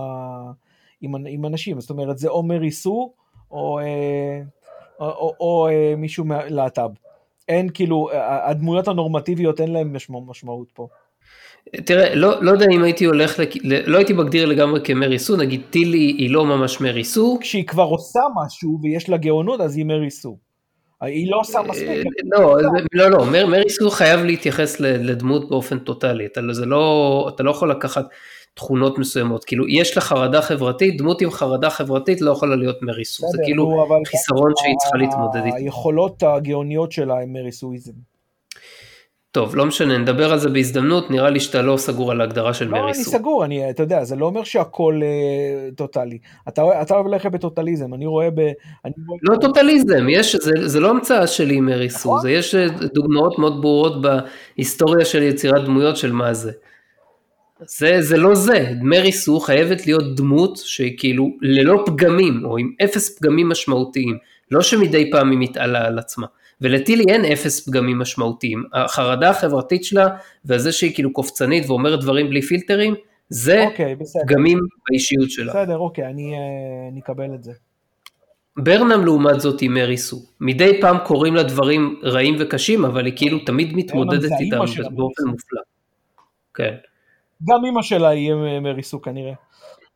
[1.01, 3.13] עם, עם אנשים, זאת אומרת זה או מריסו
[3.51, 4.41] או, אה,
[4.99, 6.89] או, או, או, או אה, מישהו להט"ב.
[7.47, 8.09] אין כאילו,
[8.45, 10.87] הדמויות הנורמטיביות אין להם משמע, משמעות פה.
[11.85, 13.49] תראה, לא, לא יודע אם הייתי הולך, לק...
[13.63, 17.37] לא הייתי מגדיר לגמרי כמרי סו, נגיד טילי היא לא ממש מרי סו.
[17.41, 20.37] כשהיא כבר עושה משהו ויש לה גאונות אז היא מרי סו.
[21.01, 22.07] היא לא עושה מספיק.
[22.23, 22.57] לא,
[22.93, 27.71] לא, לא, מרי סו חייב להתייחס לדמות באופן טוטאלי, אתה, זה לא, אתה לא יכול
[27.71, 28.05] לקחת
[28.53, 33.05] תכונות מסוימות, כאילו יש לה חרדה חברתית, דמות עם חרדה חברתית לא יכולה להיות מרי
[33.05, 35.57] סו, זה כאילו חיסרון שהיא צריכה להתמודד איתו.
[35.57, 38.16] היכולות הגאוניות שלה הם מרי סואיזם.
[39.37, 42.67] טוב, לא משנה, נדבר על זה בהזדמנות, נראה לי שאתה לא סגור על ההגדרה של
[42.67, 42.85] מרי סו.
[42.85, 46.17] לא, אני סגור, אני, אתה יודע, זה לא אומר שהכל אה, טוטאלי.
[46.47, 48.39] אתה, אתה אוהב ללכת בטוטליזם, אני רואה ב...
[48.85, 49.41] אני רואה לא ב...
[49.41, 52.21] טוטליזם, יש, זה, זה לא המצאה שלי מרי סו, נכון?
[52.21, 56.51] זה יש אה, דוגמאות מאוד ברורות בהיסטוריה של יצירת דמויות של מה זה.
[57.65, 62.71] זה, זה לא זה, מרי סו חייבת להיות דמות שהיא כאילו ללא פגמים, או עם
[62.83, 64.17] אפס פגמים משמעותיים,
[64.51, 66.27] לא שמדי פעם היא מתעלה על עצמה.
[66.61, 68.63] ולטילי אין אפס פגמים משמעותיים.
[68.73, 70.07] החרדה החברתית שלה,
[70.45, 72.95] וזה שהיא כאילו קופצנית ואומרת דברים בלי פילטרים,
[73.29, 73.95] זה אוקיי,
[74.27, 75.53] פגמים באישיות שלה.
[75.53, 76.39] בסדר, אוקיי, אני, אה,
[76.91, 77.51] אני אקבל את זה.
[78.57, 80.17] ברנם לעומת זאת היא מרי סו.
[80.41, 84.59] מדי פעם קוראים לה דברים רעים וקשים, אבל היא כאילו תמיד מתמודדת איתם
[84.95, 85.61] באופן מופלא.
[86.53, 86.75] כן.
[87.49, 89.33] גם אימא שלה היא מרי סו כנראה.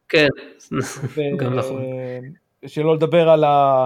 [0.09, 0.27] כן,
[1.39, 1.83] גם נכון.
[2.65, 3.85] שלא לדבר על ה...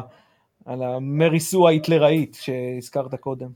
[0.66, 3.48] על המריסו ההיטלראית שהזכרת קודם.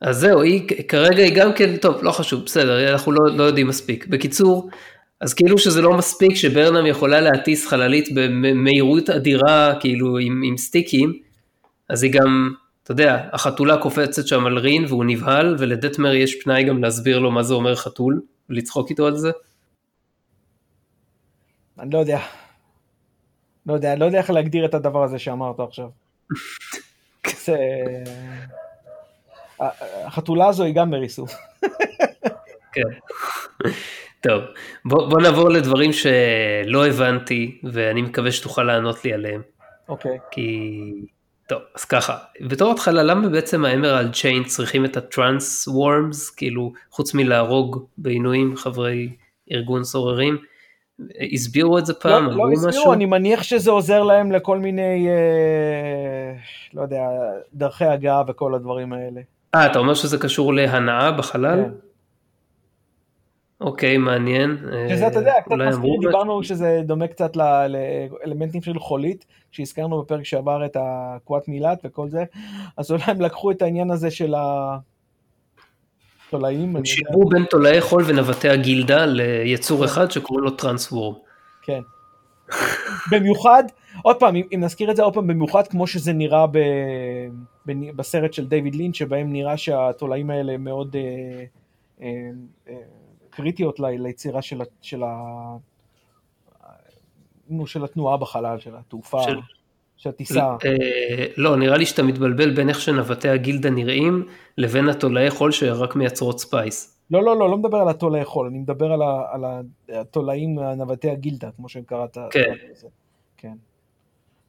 [0.00, 3.66] אז זהו, היא כרגע היא גם כן, טוב, לא חשוב, בסדר, אנחנו לא, לא יודעים
[3.66, 4.06] מספיק.
[4.06, 4.70] בקיצור,
[5.20, 11.12] אז כאילו שזה לא מספיק שברנם יכולה להטיס חללית במהירות אדירה, כאילו עם, עם סטיקים,
[11.88, 12.50] אז היא גם,
[12.82, 17.30] אתה יודע, החתולה קופצת שם על רין והוא נבהל, ולדטמר יש פנאי גם להסביר לו
[17.30, 19.30] מה זה אומר חתול, ולצחוק איתו על זה.
[21.78, 22.18] אני לא יודע.
[23.66, 25.88] לא יודע, לא יודע איך להגדיר את הדבר הזה שאמרת עכשיו.
[30.06, 31.26] החתולה הזו היא גם מריסו.
[32.72, 32.82] כן.
[34.20, 34.42] טוב,
[34.84, 39.42] בוא, בוא נעבור לדברים שלא הבנתי, ואני מקווה שתוכל לענות לי עליהם.
[39.88, 40.18] אוקיי.
[40.30, 40.80] כי...
[41.48, 47.14] טוב, אז ככה, בתור התחלה, למה בעצם האמרלד צ'יין צריכים את הטרנס וורמס, כאילו, חוץ
[47.14, 49.16] מלהרוג בעינויים חברי
[49.52, 50.38] ארגון סוררים?
[51.32, 52.26] הסבירו את זה פעם?
[52.26, 52.92] לא, לא הסבירו, משהו?
[52.92, 56.38] אני מניח שזה עוזר להם לכל מיני, אה,
[56.74, 57.08] לא יודע,
[57.54, 59.20] דרכי הגעה וכל הדברים האלה.
[59.54, 61.64] אה, אתה אומר שזה קשור להנאה בחלל?
[61.64, 61.70] כן.
[63.60, 64.56] אוקיי, מעניין.
[64.90, 70.66] שזה, אתה יודע, קצת מזכיר, דיברנו שזה דומה קצת לאלמנטים של חולית, שהזכרנו בפרק שעבר
[70.66, 72.24] את הקוואט מילת וכל זה,
[72.76, 74.76] אז אולי הם לקחו את העניין הזה של ה...
[76.30, 76.76] תולעים.
[76.76, 81.14] הם שילבו בין תולעי חול ונווטי הגילדה ליצור אחד שקוראים לו טרנסוורם.
[81.62, 81.80] כן.
[83.12, 83.64] במיוחד,
[84.02, 86.58] עוד פעם, אם נזכיר את זה עוד פעם, במיוחד כמו שזה נראה ב,
[87.66, 91.44] ב, בסרט של דיוויד לינץ', שבהם נראה שהתולעים האלה מאוד אה,
[92.00, 92.30] אה,
[92.68, 92.74] אה,
[93.30, 95.56] קריטיות ליצירה של, של, ה,
[97.66, 99.22] של התנועה בחלל, של התעופה.
[99.22, 99.38] של...
[99.96, 100.56] שהטיסה...
[100.64, 104.26] אה, לא, נראה לי שאתה מתבלבל בין איך שנווטי הגילדה נראים
[104.58, 106.98] לבין התולעי חול שרק מייצרות spice.
[107.10, 109.44] לא, לא, לא, לא מדבר על התולעי חול, אני מדבר על, ה, על
[109.88, 112.18] התולעים, נווטי הגילדה, כמו שהם קראת.
[112.30, 112.54] כן.
[113.36, 113.54] כן.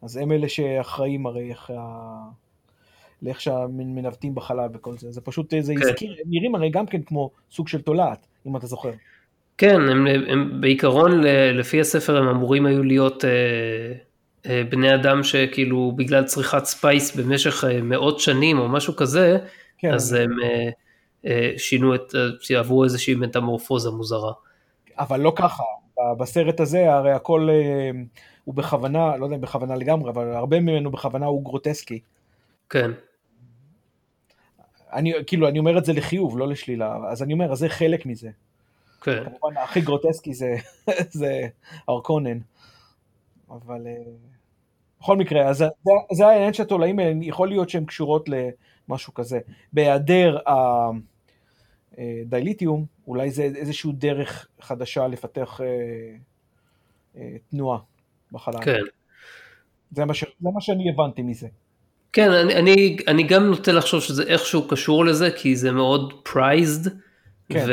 [0.02, 2.18] אז הם אלה שאחראים הרי איך ה...
[3.22, 5.82] לאיך שמנווטים בחלל וכל זה, זה פשוט, זה כן.
[5.82, 8.92] הזכיר, הם נראים הרי גם כן כמו סוג של תולעת, אם אתה זוכר.
[9.58, 11.22] כן, הם, הם בעיקרון,
[11.54, 13.26] לפי הספר הם אמורים היו להיות...
[13.26, 14.07] אה,
[14.46, 19.38] בני אדם שכאילו בגלל צריכת spice במשך אה, מאות שנים או משהו כזה,
[19.78, 19.94] כן.
[19.94, 20.32] אז הם
[21.26, 22.14] אה, שינו את,
[22.58, 24.34] עברו איזושהי מטמורפוזה מוזרה.
[25.00, 25.64] אבל לא ככה,
[26.18, 27.50] בסרט הזה הרי הכל
[28.44, 32.00] הוא בכוונה, לא יודע אם בכוונה לגמרי, אבל הרבה ממנו בכוונה הוא גרוטסקי.
[32.70, 32.92] כן.
[34.94, 38.06] אני כאילו, אני אומר את זה לחיוב, לא לשלילה, אז אני אומר, אז זה חלק
[38.06, 38.30] מזה.
[39.02, 39.24] כן.
[39.24, 40.56] כמובן, הכי גרוטסקי זה,
[41.20, 41.42] זה
[41.90, 42.38] ארקונן.
[43.52, 43.82] אבל
[45.02, 45.66] בכל מקרה, אז זה,
[46.12, 48.30] זה העניין של התולעים האלה, יכול להיות שהן קשורות
[48.90, 49.40] למשהו כזה.
[49.74, 50.38] בהיעדר
[51.98, 55.68] הדייליטיום, אולי זה איזושהי דרך חדשה לפתח אה,
[57.18, 57.80] אה, תנועה
[58.32, 58.62] בחלל.
[58.62, 58.76] כן.
[59.92, 61.48] זה מה, ש, זה מה שאני הבנתי מזה.
[62.14, 66.92] כן, אני, אני, אני גם נוטה לחשוב שזה איכשהו קשור לזה, כי זה מאוד פרייזד,
[67.50, 67.66] כן.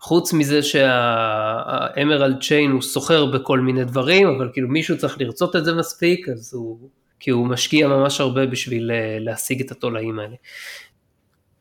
[0.00, 5.64] חוץ מזה שהאמרלד צ'יין הוא סוחר בכל מיני דברים, אבל כאילו מישהו צריך לרצות את
[5.64, 6.88] זה מספיק, אז הוא,
[7.20, 10.34] כי הוא משקיע ממש הרבה בשביל אה, להשיג את התולעים האלה.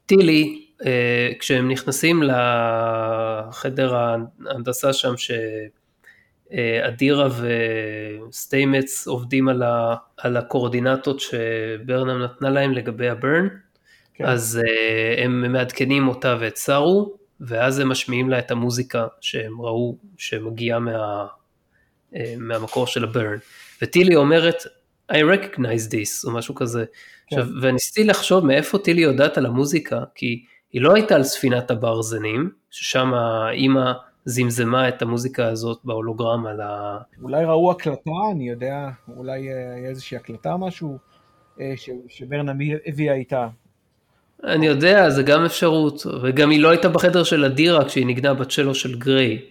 [0.06, 5.14] טילי, אה, כשהם נכנסים לחדר ההנדסה שם,
[6.52, 7.30] שאדירה
[8.30, 13.48] וסטיימץ עובדים על, ה, על הקורדינטות שברנם נתנה להם לגבי הברן,
[14.14, 14.26] כן.
[14.26, 19.98] אז אה, הם מעדכנים אותה ואת סארו, ואז הם משמיעים לה את המוזיקה שהם ראו
[20.18, 21.28] שמגיעה מה,
[22.16, 23.38] אה, מהמקור של הברן.
[23.82, 24.56] וטילי אומרת,
[25.12, 26.86] I recognize this, או משהו כזה.
[27.28, 27.40] כן.
[27.40, 30.44] עכשיו, וניסיתי לחשוב מאיפה טילי יודעת על המוזיקה, כי
[30.74, 33.92] היא לא הייתה על ספינת הברזנים, ששם האימא
[34.26, 36.98] זמזמה את המוזיקה הזאת בהולוגרם על ה...
[37.22, 40.98] אולי ראו הקלטה, אני יודע, אולי אה, היה איזושהי הקלטה משהו
[41.60, 41.74] אה,
[42.08, 42.52] שברנה
[42.86, 43.48] הביאה איתה.
[44.44, 48.76] אני יודע, זה גם אפשרות, וגם היא לא הייתה בחדר של אדירה כשהיא ניגנה בצ'לו
[48.76, 49.42] של גריי.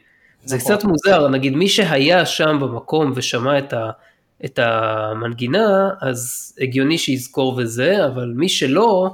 [0.44, 0.76] זה נכון.
[0.76, 3.90] קצת מוזר, נגיד מי שהיה שם במקום ושמע את, ה,
[4.44, 9.10] את המנגינה, אז הגיוני שיזכור וזה, אבל מי שלא,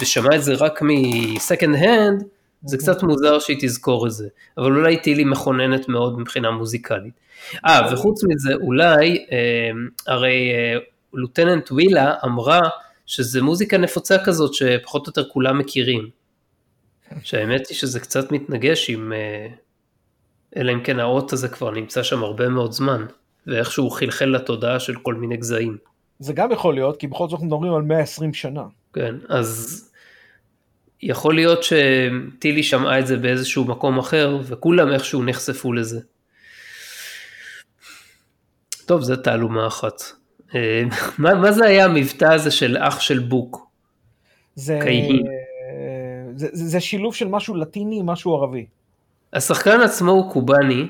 [0.00, 2.24] ושמע את זה רק מסקנד הנד,
[2.64, 2.78] זה אוקיי.
[2.78, 4.28] קצת מוזר שהיא תזכור את זה,
[4.58, 7.14] אבל אולי טילי מכוננת מאוד מבחינה מוזיקלית.
[7.66, 9.70] אה, וחוץ מזה, אולי, אה,
[10.06, 10.78] הרי אה,
[11.14, 12.60] לוטננט ווילה אמרה
[13.08, 16.10] שזה מוזיקה נפוצה כזאת שפחות או יותר כולם מכירים.
[17.22, 19.46] שהאמת היא שזה קצת מתנגש עם, אה,
[20.56, 23.06] אלא אם כן האות הזה כבר נמצא שם הרבה מאוד זמן,
[23.46, 25.76] ואיכשהו חלחל לתודעה של כל מיני גזעים.
[26.18, 28.62] זה גם יכול להיות, כי בכל זאת אנחנו מדברים על 120 שנה.
[28.92, 29.84] כן, אז
[31.02, 36.00] יכול להיות שטילי שמעה את זה באיזשהו מקום אחר, וכולם איכשהו נחשפו לזה.
[38.86, 40.02] טוב, זה תעלומה אחת.
[40.54, 40.82] אה,
[41.18, 43.68] מה, מה זה היה המבטא הזה של אח של בוק?
[44.54, 44.80] זה,
[46.34, 48.66] זה, זה, זה שילוב של משהו לטיני משהו ערבי.
[49.32, 50.86] השחקן עצמו הוא קובאני,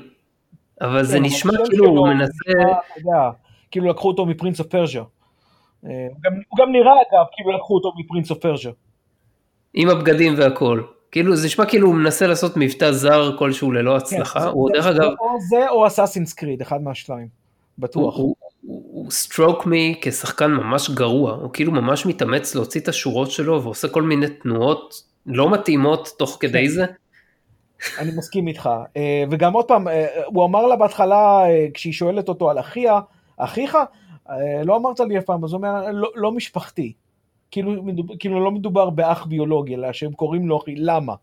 [0.81, 2.51] אבל זה כן, נשמע כאילו הוא מנסה...
[2.97, 3.31] יודע,
[3.71, 5.03] כאילו לקחו אותו מ Prince of Persia.
[5.81, 8.71] הוא גם נראה אגב כאילו לקחו אותו מ Prince of Persia.
[9.75, 10.83] עם הבגדים והכל.
[11.11, 14.87] כאילו זה נשמע כאילו הוא מנסה לעשות מבטא זר כלשהו ללא הצלחה, כן, הוא דרך
[14.87, 15.11] אגב...
[15.21, 17.29] או זה או Assassin's Creed, אחד מהשתיים,
[17.79, 18.19] בטוח.
[18.69, 23.89] הוא, struck me כשחקן ממש גרוע, הוא כאילו ממש מתאמץ להוציא את השורות שלו ועושה
[23.89, 26.69] כל מיני תנועות לא מתאימות תוך כדי כן.
[26.69, 26.85] זה.
[27.99, 32.29] אני מסכים איתך, אה, וגם עוד פעם, אה, הוא אמר לה בהתחלה, אה, כשהיא שואלת
[32.29, 33.01] אותו על אחיה,
[33.37, 33.79] אחיך?
[34.65, 36.93] לא אמרת לי אף פעם, אז הוא אומר, לא, לא משפחתי.
[37.51, 37.73] כאילו,
[38.19, 41.15] כאילו לא מדובר באח ביולוגי, אלא שהם קוראים לו אחי, למה?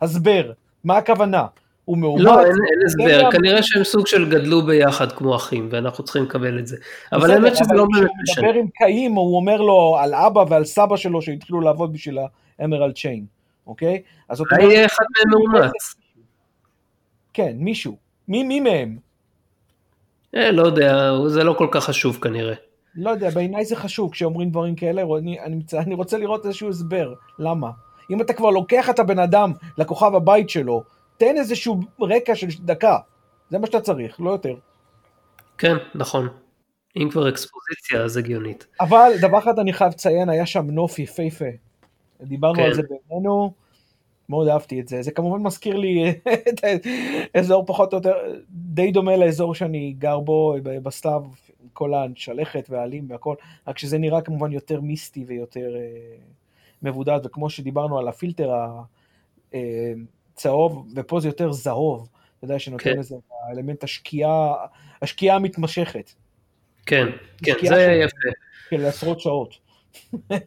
[0.00, 0.52] הסבר,
[0.84, 1.46] מה הכוונה?
[1.88, 2.22] הוא מאומץ.
[2.24, 2.54] לא, אין,
[2.86, 6.76] הסבר, כנראה שהם סוג של גדלו ביחד כמו אחים, ואנחנו צריכים לקבל את זה.
[7.12, 8.34] אבל האמת שזה לא באמת משנה.
[8.34, 12.18] כשהוא מדבר עם קאים, הוא אומר לו על אבא ועל סבא שלו שהתחילו לעבוד בשביל
[12.58, 13.24] האמרלד צ'יין,
[13.66, 14.02] אוקיי?
[14.28, 14.64] אז זאת אומרת...
[14.64, 15.94] אולי אחד מהם מאומץ.
[17.32, 17.96] כן, מישהו.
[18.28, 18.96] מי, מי מהם?
[20.34, 22.54] אה, לא יודע, זה לא כל כך חשוב כנראה.
[22.94, 27.14] לא יודע, בעיניי זה חשוב כשאומרים דברים כאלה, אני, אני, אני רוצה לראות איזשהו הסבר,
[27.38, 27.70] למה?
[28.10, 32.98] אם אתה כבר לוקח את הבן אדם לכוכב הבית שלו, תן איזשהו רקע של דקה,
[33.50, 34.54] זה מה שאתה צריך, לא יותר.
[35.58, 36.28] כן, נכון.
[36.96, 38.66] אם כבר אקספוזיציה אז הגיונית.
[38.80, 41.44] אבל דבר אחד אני חייב לציין, היה שם נוף יפהפה.
[42.22, 42.62] דיברנו כן.
[42.62, 43.52] על זה בינינו,
[44.28, 45.02] מאוד אהבתי את זה.
[45.02, 46.14] זה כמובן מזכיר לי
[46.48, 46.66] את
[47.34, 48.14] האזור פחות או יותר,
[48.50, 51.24] די דומה לאזור שאני גר בו בסתיו,
[51.72, 53.34] כל השלכת והעלים והכל,
[53.68, 56.16] רק שזה נראה כמובן יותר מיסטי ויותר אה,
[56.82, 58.84] מבודד, וכמו שדיברנו על הפילטר הצהוב,
[59.54, 59.92] אה,
[60.96, 62.98] ופה זה יותר זהוב, אתה יודע, שנותן כן.
[62.98, 63.16] איזה
[63.50, 64.54] אלמנט השקיעה,
[65.02, 66.10] השקיעה המתמשכת.
[66.86, 67.06] כן,
[67.44, 68.28] כן, זה היה יפה.
[68.70, 69.54] כן, לעשרות שעות.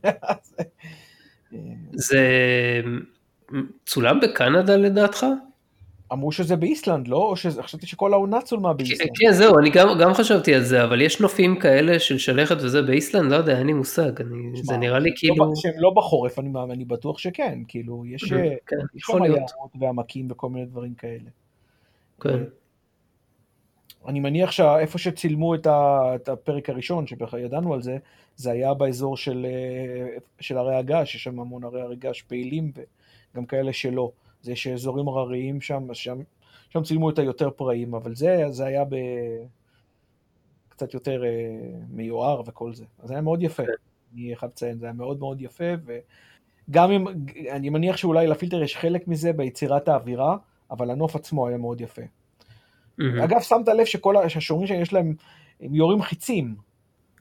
[1.94, 2.22] זה
[3.86, 5.26] צולם בקנדה לדעתך?
[6.14, 7.18] אמרו שזה באיסלנד, לא?
[7.18, 9.10] או שחשבתי שכל העונה צולמה באיסלנד.
[9.16, 12.82] כן, זהו, אני גם, גם חשבתי על זה, אבל יש נופים כאלה של שלכת וזה
[12.82, 15.52] באיסלנד, לא יודע, אין לי מושג, אני, שמה, זה נראה לי לא כאילו...
[15.56, 18.24] שהם לא בחורף, אני, אני בטוח שכן, כאילו, יש,
[18.68, 21.30] כן, שם יערות ועמקים וכל מיני דברים כאלה.
[22.22, 22.30] כן.
[22.30, 22.36] אה,
[24.08, 27.98] אני מניח שאיפה שצילמו את, ה, את הפרק הראשון, שבכלל ידענו על זה,
[28.36, 32.72] זה היה באזור של, אה, של הרי הגעש, יש שם המון הרי הגעש פעילים
[33.34, 34.12] וגם כאלה שלא.
[34.42, 36.20] זה יש אזורים הרריים שם, שם,
[36.70, 38.96] שם צילמו את היותר פראיים, אבל זה, זה היה ב...
[40.70, 42.86] קצת יותר uh, מיוער וכל זה.
[43.00, 43.72] אז זה היה מאוד יפה, כן.
[44.14, 47.08] אני חייב לציין, זה היה מאוד מאוד יפה, וגם אם,
[47.52, 50.38] אני מניח שאולי לפילטר יש חלק מזה ביצירת האווירה,
[50.72, 52.02] אבל הנוף עצמו היה מאוד יפה.
[52.02, 53.04] Mm-hmm.
[53.24, 55.14] אגב, שמת לב שכל השומרים שיש להם,
[55.62, 56.56] הם יורים חיצים.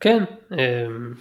[0.00, 1.14] כן, אמ,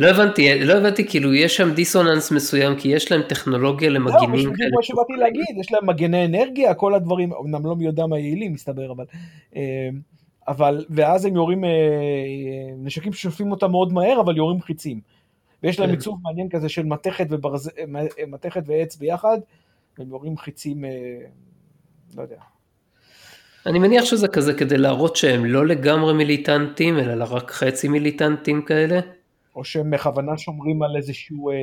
[0.00, 4.52] לא הבנתי, לא הבנתי, כאילו יש שם דיסוננס מסוים, כי יש להם טכנולוגיה למגינים לא,
[4.56, 4.70] כאלה.
[4.70, 8.52] כמו שבאתי להגיד, יש להם מגני אנרגיה, כל הדברים, אמנם לא מי יודע מה יעילים,
[8.52, 9.04] מסתבר, אבל...
[9.56, 9.88] אה,
[10.48, 11.70] אבל, ואז הם יורים, אה,
[12.76, 15.00] נשקים ששולפים אותם מאוד מהר, אבל יורים חיצים.
[15.62, 15.94] ויש להם כן.
[15.94, 17.70] עיצוב מעניין כזה של מתכת, וברז...
[18.28, 19.38] מתכת ועץ ביחד,
[19.98, 20.90] והם יורים חיצים, אה,
[22.16, 22.36] לא יודע.
[23.66, 29.00] אני מניח שזה כזה כדי להראות שהם לא לגמרי מיליטנטים, אלא רק חצי מיליטנטים כאלה.
[29.56, 31.60] או שהם בכוונה שומרים על איזשהו, אה, אה,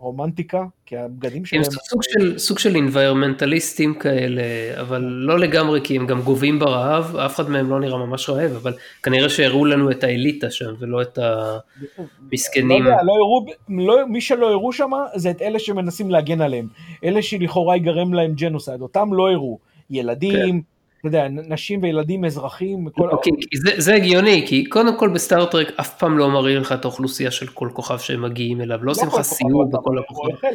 [0.00, 1.64] רומנטיקה, כי הבגדים הם שלהם...
[1.64, 4.42] סוג של, סוג של אינביירמנטליסטים כאלה,
[4.80, 8.52] אבל לא לגמרי כי הם גם גובים ברעב, אף אחד מהם לא נראה ממש רעב,
[8.52, 8.72] אבל
[9.02, 12.84] כנראה שהראו לנו את האליטה שם ולא את המסכנים.
[12.84, 16.68] לא יודע, לא הראו, לא, מי שלא הראו שם זה את אלה שמנסים להגן עליהם.
[17.04, 19.58] אלה שלכאורה ייגרם להם ג'נוסייד, אותם לא הראו.
[19.90, 20.62] ילדים,
[21.00, 22.86] אתה יודע, נשים וילדים אזרחים.
[22.98, 27.30] אוקיי, זה, זה הגיוני, כי קודם כל בסטארטרק אף פעם לא מראים לך את האוכלוסייה
[27.30, 30.48] של כל כוכב שהם מגיעים אליו, לא עושים לך סיור בכל הכוכב.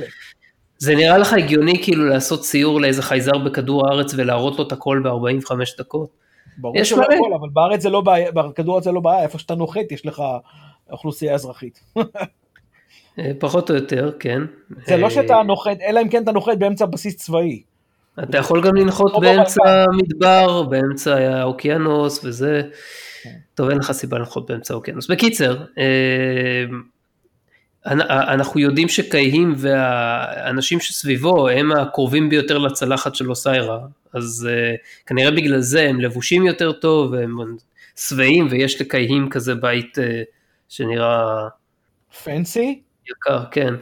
[0.78, 5.02] זה נראה לך הגיוני כאילו לעשות סיור לאיזה חייזר בכדור הארץ ולהראות לו את הכל
[5.04, 6.10] ב-45 דקות?
[6.58, 9.56] ברור שלא הכל, אבל בארץ זה לא בעיה, בכדור הארץ זה לא בעיה, איפה שאתה
[9.56, 10.24] נוחת יש לך
[10.92, 11.80] אוכלוסייה אזרחית.
[13.20, 14.42] אה, פחות או יותר, כן.
[14.88, 17.62] זה לא שאתה נוחת, אלא אם כן אתה נוחת באמצע בסיס צבאי.
[18.24, 22.62] אתה יכול גם לנחות באמצע המדבר, באמצע האוקיינוס וזה.
[23.24, 23.30] כן.
[23.56, 25.08] טוב, אין לך סיבה לנחות באמצע האוקיינוס.
[25.08, 26.66] בקיצר, אה,
[28.34, 33.80] אנחנו יודעים שקייהים והאנשים שסביבו הם הקרובים ביותר לצלחת של אוסיירה,
[34.14, 37.58] אז uh, כנראה בגלל זה הם לבושים יותר טוב והם
[37.96, 40.02] שבעים ויש לקייהים כזה בית uh,
[40.70, 41.48] שנראה...
[42.24, 42.82] פנסי?
[43.12, 43.74] יקר, כן.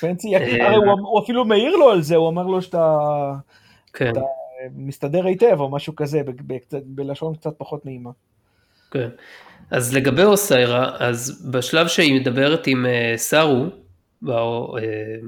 [0.00, 2.98] פנסי יקר, הוא אפילו מעיר לו על זה, הוא אמר לו שאתה
[3.96, 4.10] כן.
[4.10, 4.20] אתה
[4.74, 6.22] מסתדר היטב או משהו כזה,
[6.84, 8.10] בלשון קצת פחות נעימה.
[8.90, 9.08] כן.
[9.70, 13.66] אז לגבי אוסיירה, אז בשלב שהיא מדברת עם uh, סארו
[14.24, 14.28] uh,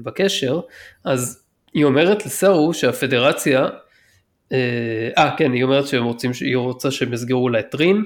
[0.03, 0.59] בקשר,
[1.05, 1.43] אז
[1.73, 3.67] היא אומרת לסארו שהפדרציה,
[4.51, 8.05] אה, כן, היא אומרת שהם רוצים, שהיא רוצה שהם יסגרו לה את רין,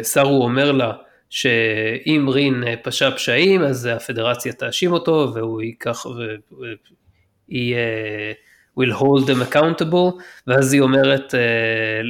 [0.00, 0.92] וסארו אומר לה
[1.34, 6.06] שאם רין פשע פשעים אז הפדרציה תאשים אותו והוא ייקח,
[7.48, 7.76] והיא...
[8.80, 11.36] will hold them accountable, ואז היא אומרת uh,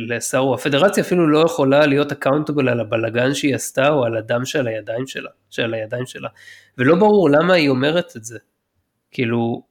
[0.08, 4.66] לסארו, הפדרציה אפילו לא יכולה להיות accountable על הבלגן שהיא עשתה או על הדם של
[4.66, 6.28] הידיים שלה, של הידיים שלה,
[6.78, 8.38] ולא ברור למה היא אומרת את זה.
[9.10, 9.62] כאילו,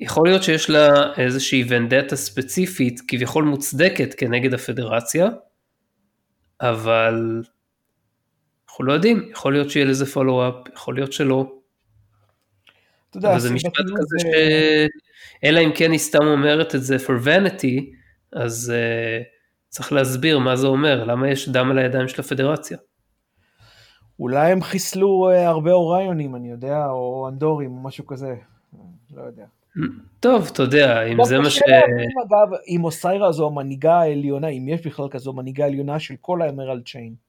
[0.00, 5.28] יכול להיות שיש לה איזושהי ונדטה ספציפית, כביכול מוצדקת כנגד הפדרציה,
[6.60, 7.42] אבל
[8.74, 11.52] אנחנו לא יודעים, יכול להיות שיהיה לזה פולו-אפ, יכול להיות שלא.
[13.10, 14.24] אתה יודע, זה משפט כזה ש...
[15.44, 17.84] אלא אם כן היא סתם אומרת את זה for vanity,
[18.32, 19.24] אז uh,
[19.68, 22.78] צריך להסביר מה זה אומר, למה יש דם על הידיים של הפדרציה.
[24.18, 28.34] אולי הם חיסלו uh, הרבה אוריונים, אני יודע, או אנדורים, או משהו כזה,
[29.16, 29.44] לא יודע.
[30.20, 31.62] טוב, אתה יודע, אם זה מה ש...
[32.26, 36.82] אגב, אם אוסיירה זו המנהיגה העליונה, אם יש בכלל כזו מנהיגה עליונה של כל האמרלד
[36.86, 37.23] צ'יין.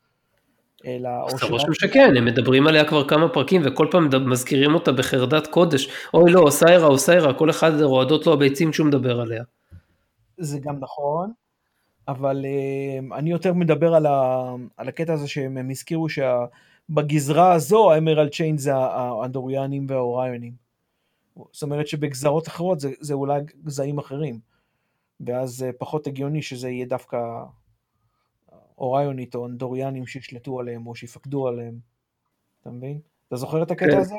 [0.86, 1.09] אלא...
[1.36, 5.89] אתה רושם שכן, הם מדברים עליה כבר כמה פרקים וכל פעם מזכירים אותה בחרדת קודש.
[6.13, 9.43] אוי לא, אוסיירה, אוסיירה, כל אחד רועדות לו הביצים שהוא מדבר עליה.
[10.38, 11.32] זה גם נכון,
[12.07, 18.30] אבל uh, אני יותר מדבר על, ה, על הקטע הזה שהם הזכירו שבגזרה הזו האמרלד
[18.30, 20.53] צ'יין זה האנדוריאנים והאוריונים.
[21.51, 24.39] זאת אומרת שבגזרות אחרות זה, זה אולי גזעים אחרים.
[25.19, 27.17] ואז פחות הגיוני שזה יהיה דווקא
[28.78, 31.76] אוריונית או אנדוריאנים שישלטו עליהם או שיפקדו עליהם.
[32.61, 32.99] אתה מבין?
[33.28, 33.97] אתה זוכר את הקטע כן.
[33.97, 34.15] הזה?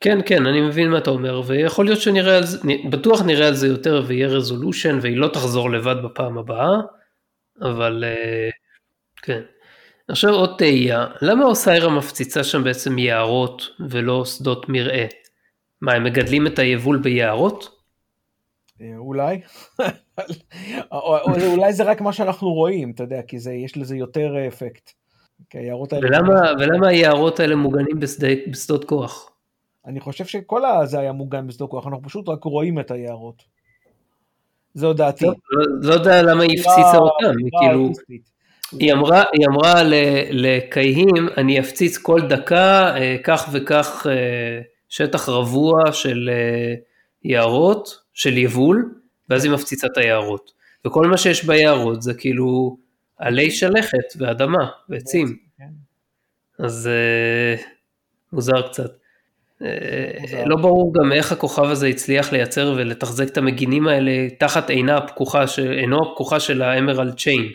[0.00, 2.58] כן, כן, אני מבין מה אתה אומר, ויכול להיות שנראה על זה,
[2.90, 6.70] בטוח נראה על זה יותר ויהיה רזולושן, והיא לא תחזור לבד בפעם הבאה,
[7.60, 8.50] אבל אה,
[9.16, 9.40] כן.
[10.08, 15.06] עכשיו עוד תהייה, למה אוסיירה מפציצה שם בעצם יערות ולא שדות מרעה?
[15.80, 17.82] מה, הם מגדלים את היבול ביערות?
[20.92, 21.46] אה, אולי.
[21.46, 24.90] אולי זה רק מה שאנחנו רואים, אתה יודע, כי זה, יש לזה יותר אפקט.
[26.02, 28.00] ולמה, ולמה היערות האלה מוגנים
[28.50, 29.30] בשדות כוח?
[29.86, 33.42] אני חושב שכל הזה היה מוגן בשדות כוח, אנחנו פשוט רק רואים את היערות.
[34.74, 35.26] זו דעתי.
[35.26, 35.32] לא,
[35.82, 37.90] לא יודע למה היא הפציצה אותם, כאילו,
[38.78, 39.82] היא אמרה, היא אמרה
[40.30, 46.74] לקייהים, אני אפציץ כל דקה אה, כך וכך אה, שטח רבוע של אה,
[47.24, 48.94] יערות, של יבול,
[49.28, 50.52] ואז היא מפציצה את היערות.
[50.86, 52.76] וכל מה שיש ביערות זה כאילו
[53.18, 55.36] עלי שלכת ואדמה ועצים.
[55.58, 55.64] כן.
[56.58, 56.90] אז
[57.58, 57.62] uh,
[58.32, 58.90] מוזר קצת.
[59.62, 59.64] Uh,
[60.46, 65.44] לא ברור גם איך הכוכב הזה הצליח לייצר ולתחזק את המגינים האלה תחת עינה הפקוחה,
[65.76, 67.52] עינו הפקוחה של האמרלד צ'יין.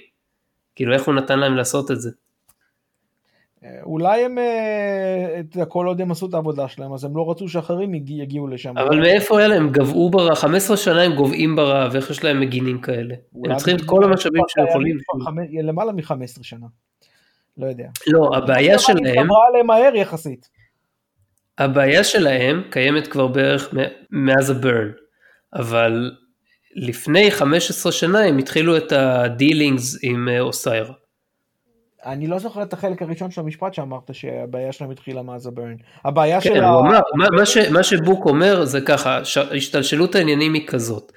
[0.76, 2.09] כאילו איך הוא נתן להם לעשות את זה.
[3.84, 7.93] אולי הם, אה, כל עוד הם עשו את העבודה שלהם, אז הם לא רצו שאחרים
[7.93, 8.78] יגיעו לשם.
[8.78, 9.70] אבל מאיפה היה להם?
[9.70, 13.15] גבעו ברע, 15 שנה הם גובעים ברע, ואיך יש להם מגינים כאלה?
[13.45, 14.97] הם צריכים את כל המשאבים שהם יכולים.
[15.63, 16.68] למעלה מ-15 שנה.
[17.57, 17.88] לא יודע.
[18.07, 19.05] לא, הבעיה שלהם...
[19.05, 20.49] היא חברה עליהם מהר יחסית.
[21.57, 23.74] הבעיה שלהם קיימת כבר בערך
[24.11, 24.91] מאז ה Burn,
[25.53, 26.11] אבל
[26.76, 30.93] לפני 15 שנה הם התחילו את ה dealings עם אה, אוסיירה.
[32.05, 35.75] אני לא זוכר את החלק הראשון של המשפט שאמרת שהבעיה שלהם התחילה מאז ה Burn.
[36.05, 36.69] הבעיה כן, של ה...
[36.69, 41.11] אמר, מה, מה, ש, מה שבוק אומר זה ככה, ש- השתלשלות העניינים היא כזאת.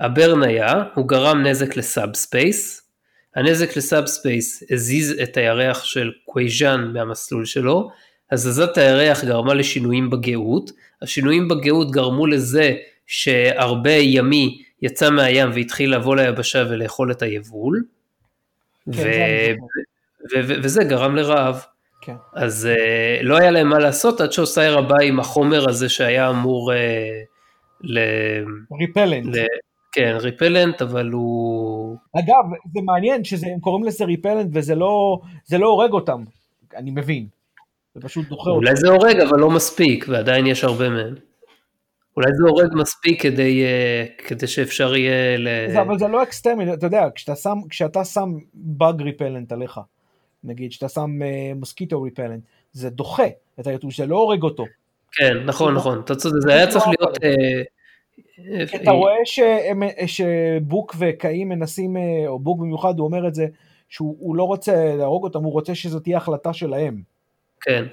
[0.00, 2.82] ה Burn היה, הוא גרם נזק ל subspace,
[3.36, 7.90] הנזק ל subspace הזיז את הירח של קווייז'אן מהמסלול שלו,
[8.30, 10.70] הזזת הירח גרמה לשינויים בגאות,
[11.02, 12.74] השינויים בגאות גרמו לזה
[13.06, 17.82] שארבה ימי יצא מהים והתחיל לבוא ליבשה ולאכול את היבול,
[18.92, 19.80] כן, ו-
[20.62, 21.64] וזה גרם לרעב.
[22.00, 22.14] כן.
[22.34, 26.72] אז אה, לא היה להם מה לעשות עד שאוסיירה בא עם החומר הזה שהיה אמור
[26.72, 26.76] אה,
[27.80, 27.98] ל...
[28.80, 29.36] repellent.
[29.36, 29.38] ל...
[29.92, 31.96] כן, repellent, אבל הוא...
[32.18, 32.44] אגב,
[32.74, 35.20] זה מעניין שהם קוראים לזה repellent וזה לא,
[35.52, 36.24] לא הורג אותם,
[36.76, 37.26] אני מבין.
[37.94, 38.66] זה פשוט דוחה אותם.
[38.66, 41.14] אולי זה הורג, אבל לא מספיק, ועדיין יש הרבה מהם.
[42.16, 45.48] אולי זה הורג מספיק כדי, אה, כדי שאפשר יהיה ל...
[45.72, 49.80] זה, אבל זה לא extermi, אתה יודע, כשאתה שם, כשאתה שם bug repellent עליך,
[50.44, 51.10] נגיד, כשאתה שם
[51.56, 53.26] mosquito repellent, זה דוחה
[53.60, 54.64] את היתוש, זה לא הורג אותו.
[55.12, 57.18] כן, נכון, נכון, אתה צודק, זה היה צריך להיות...
[57.24, 57.62] אה,
[58.66, 63.46] כי אתה רואה שהם- שבוק וקאים מנסים, אה, או בוק במיוחד, הוא אומר את זה,
[63.88, 67.02] שהוא הוא לא רוצה להרוג אותם, הוא רוצה שזו תהיה החלטה שלהם.
[67.60, 67.84] כן.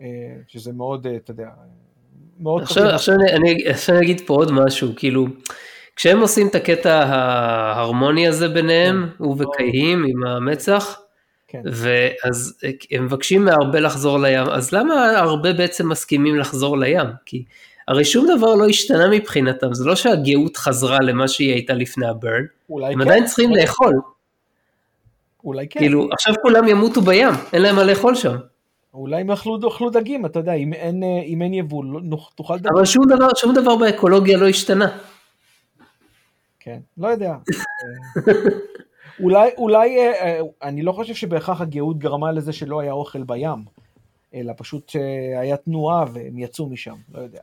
[0.00, 0.06] אה,
[0.48, 1.48] שזה מאוד, אה, אתה יודע,
[2.40, 2.62] מאוד...
[2.62, 2.84] עכשיו.
[2.84, 5.26] עכשיו אני, אני, עכשיו אני אגיד פה עוד משהו, כאילו,
[5.96, 11.00] כשהם עושים את הקטע ההרמוני הזה ביניהם, הוא וקהים עם המצח,
[11.48, 11.62] כן.
[11.64, 12.58] ואז
[12.90, 17.06] הם מבקשים מהרבה לחזור לים, אז למה הרבה בעצם מסכימים לחזור לים?
[17.26, 17.44] כי
[17.88, 22.44] הרי שום דבר לא השתנה מבחינתם, זה לא שהגאות חזרה למה שהיא הייתה לפני הברן,
[22.70, 23.94] אולי הם כן, עדיין צריכים לאכול,
[25.44, 25.80] אולי כן.
[25.80, 28.36] כאילו, עכשיו כולם ימותו בים, אין להם מה לאכול שם.
[28.94, 32.58] אולי הם אכלו, אכלו דגים, אתה יודע, אם אין, אה, אם אין יבול, לא- תאכל
[32.58, 32.72] דגים.
[32.76, 34.98] אבל שום דבר, שום דבר באקולוגיה לא השתנה.
[36.60, 37.34] כן, לא יודע.
[39.20, 43.22] אה, אולי, אולי, אה, אה, אני לא חושב שבהכרח הגאות גרמה לזה שלא היה אוכל
[43.22, 43.64] בים,
[44.34, 47.40] אלא פשוט שהיה תנועה והם יצאו משם, לא יודע.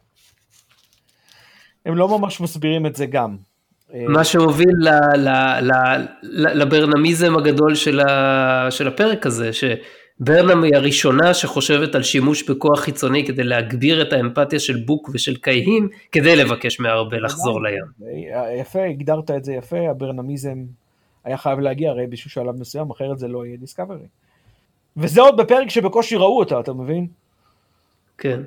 [1.85, 3.37] הם לא ממש מסבירים את זה גם.
[3.93, 10.63] אה, מה שהוביל ל- ל- ל- ל- לברנמיזם הגדול של, ה, של הפרק הזה, שברנם
[10.63, 15.89] היא הראשונה שחושבת על שימוש בכוח חיצוני כדי להגביר את האמפתיה של בוק ושל קייהים,
[16.11, 17.85] כדי לבקש מהרבה לחזור לים.
[18.35, 20.57] אה, יפה, הגדרת את זה יפה, הברנהמיזם
[21.23, 24.07] היה חייב להגיע הרי באיזשהו שלב מסוים, אחרת זה לא יהיה דיסקאברי.
[24.97, 27.07] וזה עוד בפרק שבקושי ראו אותה, אתה מבין?
[28.17, 28.41] כן.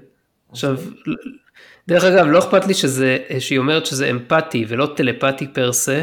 [0.51, 0.77] עכשיו,
[1.89, 6.03] דרך אגב, לא אכפת לי שזה, שהיא אומרת שזה אמפתי ולא טלפתי per se.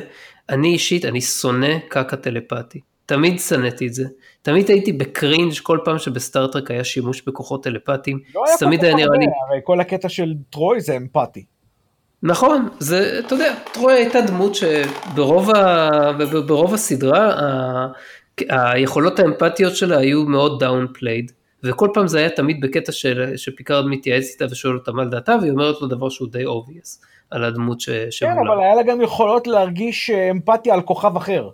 [0.49, 2.79] אני אישית, אני שונא קקה טלפתי.
[3.05, 4.05] תמיד שנאתי את זה.
[4.41, 8.19] תמיד הייתי ב cringe כל פעם שבסטארטרק היה שימוש בכוחות טלפתיים.
[8.35, 8.99] לא היה כל היה כך.
[9.01, 11.45] הרבה, הרי כל הקטע של טרוי זה אמפתי.
[12.23, 15.89] נכון, זה, אתה יודע, טרוי הייתה דמות שברוב ה,
[16.47, 17.87] ברוב הסדרה, ה,
[18.49, 21.31] היכולות האמפתיות שלה היו מאוד downplayed,
[21.63, 25.35] וכל פעם זה היה תמיד בקטע של, שפיקארד מתייעץ איתה ושואל אותה מה על דעתה,
[25.41, 28.53] והיא אומרת לו דבר שהוא די obvious על הדמות ש, כן, שמולה.
[28.53, 31.49] אבל היה לה גם יכולות להרגיש אה, אמפתיה על כוכב אחר.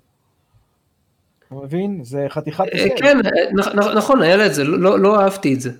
[1.47, 1.99] אתה מבין?
[2.03, 2.88] זה חתיכת אה.
[2.97, 3.17] כן,
[3.59, 5.72] נכ- נכון, היה לה את זה, לא, לא, לא אהבתי את זה.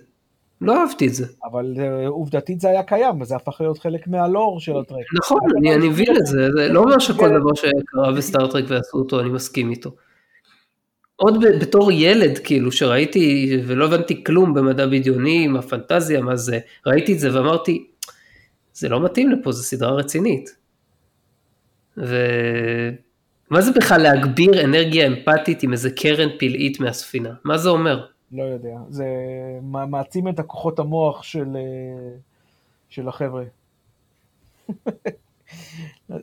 [0.62, 1.26] לא אהבתי את זה.
[1.44, 5.06] אבל אה, עובדתית זה היה קיים, וזה הפך להיות חלק מהלור של הטרק.
[5.18, 9.20] נכון, אני, אני מבין את זה, זה לא אומר שכל דבר שקרה בסטארטרק ועשו אותו,
[9.20, 9.92] אני מסכים איתו.
[11.16, 17.14] עוד בתור ילד, כאילו, שראיתי ולא הבנתי כלום במדע בדיוני, מה פנטזיה, מה זה, ראיתי
[17.14, 17.88] את זה ואמרתי,
[18.74, 20.56] זה לא מתאים לפה, זו סדרה רצינית.
[21.98, 27.30] ומה זה בכלל להגביר אנרגיה אמפתית עם איזה קרן פלאית מהספינה?
[27.44, 28.06] מה זה אומר?
[28.32, 29.06] לא יודע, זה
[29.62, 32.18] מע- מעצים את הכוחות המוח של, אה,
[32.90, 33.44] של החבר'ה.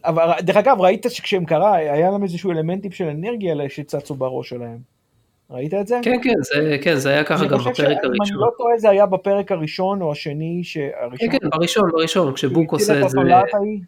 [0.04, 4.78] אבל דרך אגב, ראית שכשהם קרה, היה להם איזשהו אלמנטים של אנרגיה שצצו בראש שלהם.
[5.50, 6.00] ראית את זה?
[6.02, 8.36] כן, כן, זה, כן, זה היה ככה אני גם בפרק אני הראשון.
[8.36, 11.30] לא טועה, זה היה בפרק הראשון או השני, כן, שהראשון...
[11.30, 13.80] כן, בראשון, בראשון, כשבוק עושה את זה, ההיא.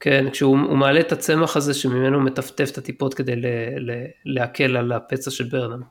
[0.00, 3.46] כן, כשהוא הוא מעלה את הצמח הזה שממנו מטפטף את הטיפות כדי ל,
[3.78, 5.82] ל, להקל על הפצע של ברנם.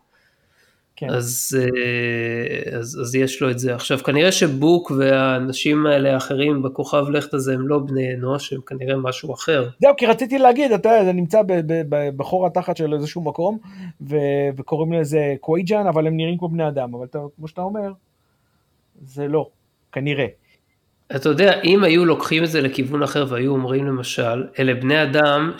[0.99, 1.09] כן.
[1.09, 3.75] אז, אה, אז, אז יש לו את זה.
[3.75, 8.95] עכשיו, כנראה שבוק והאנשים האלה האחרים בכוכב לכת הזה הם לא בני אנוש, הם כנראה
[8.95, 9.69] משהו אחר.
[9.81, 13.21] זהו, כי רציתי להגיד, אתה יודע, זה נמצא ב- ב- ב- בחור התחת של איזשהו
[13.21, 13.57] מקום,
[14.01, 14.17] ו-
[14.57, 17.91] וקוראים לזה קווייג'אן, אבל הם נראים כמו בני אדם, אבל אתה, כמו שאתה אומר,
[19.01, 19.49] זה לא,
[19.91, 20.25] כנראה.
[21.15, 25.51] אתה יודע, אם היו לוקחים את זה לכיוון אחר והיו אומרים למשל, אלה בני אדם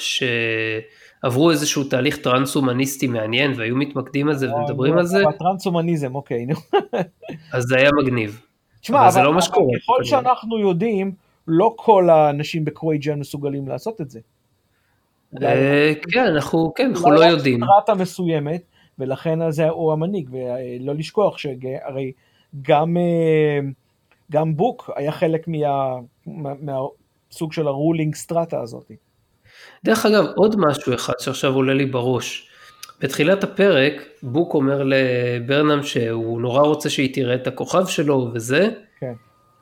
[1.21, 6.47] שעברו איזשהו תהליך טרנס-הומניסטי מעניין והיו מתמקדים על זה ומדברים על זה, הטרנס-הומניזם, אוקיי.
[7.53, 8.41] אז זה היה מגניב.
[8.81, 10.05] תשמע, אבל זה אבל, לא מה שקורה, ככל כנראה.
[10.05, 11.11] שאנחנו יודעים,
[11.47, 14.19] לא כל האנשים בקווייג'אן מסוגלים לעשות את זה.
[15.43, 17.59] אה, כן, אנחנו, כן, אנחנו אולי לא רק יודעים.
[17.63, 18.61] strata מסוימת,
[18.99, 22.11] ולכן אז הוא המנהיג, ולא לשכוח שהרי
[22.61, 23.59] גם, אה,
[24.31, 25.95] גם בוק היה חלק מה,
[26.25, 28.91] מה, מהסוג של הרולינג סטרטה הזאת.
[29.83, 32.49] דרך אגב, עוד משהו אחד שעכשיו עולה לי בראש.
[33.01, 33.93] בתחילת הפרק,
[34.23, 39.13] בוק אומר לברנם שהוא נורא רוצה שהיא תראה את הכוכב שלו וזה, כן.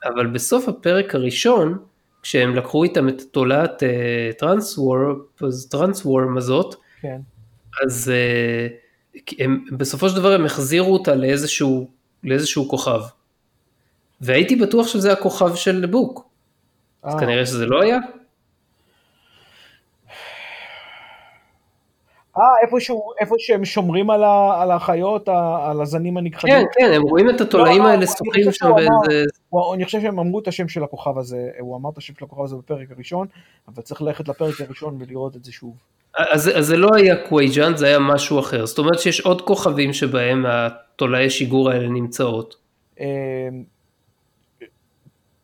[0.06, 1.78] אבל בסוף הפרק הראשון,
[2.22, 3.84] כשהם לקחו איתם את תולעת
[5.70, 7.18] טרנסוורם הזאת, כן.
[7.86, 11.89] אז uh, הם, בסופו של דבר הם החזירו אותה לאיזשהו,
[12.24, 13.01] לאיזשהו כוכב.
[14.22, 16.30] והייתי בטוח שזה הכוכב של בוק.
[17.03, 17.20] אז אה.
[17.20, 17.97] כנראה שזה לא היה.
[17.97, 18.01] אה,
[21.97, 22.25] איפשהו,
[23.22, 25.30] איפה שהם שומרים על, ה, על החיות,
[25.64, 26.54] על הזנים הנכחדים.
[26.54, 29.24] כן, כן, הם רואים את התולעים לא, האלה אני שוחים שם באיזה...
[29.50, 32.26] הוא, אני חושב שהם אמרו את השם של הכוכב הזה, הוא אמר את השם של
[32.26, 33.28] הכוכב הזה בפרק הראשון,
[33.68, 35.74] אבל צריך ללכת לפרק הראשון ולראות את זה שוב.
[36.18, 38.66] אז, אז זה לא היה קווייג'אן, זה היה משהו אחר.
[38.66, 42.56] זאת אומרת שיש עוד כוכבים שבהם תולעי שיגור האלה נמצאות.
[43.00, 43.06] אמ,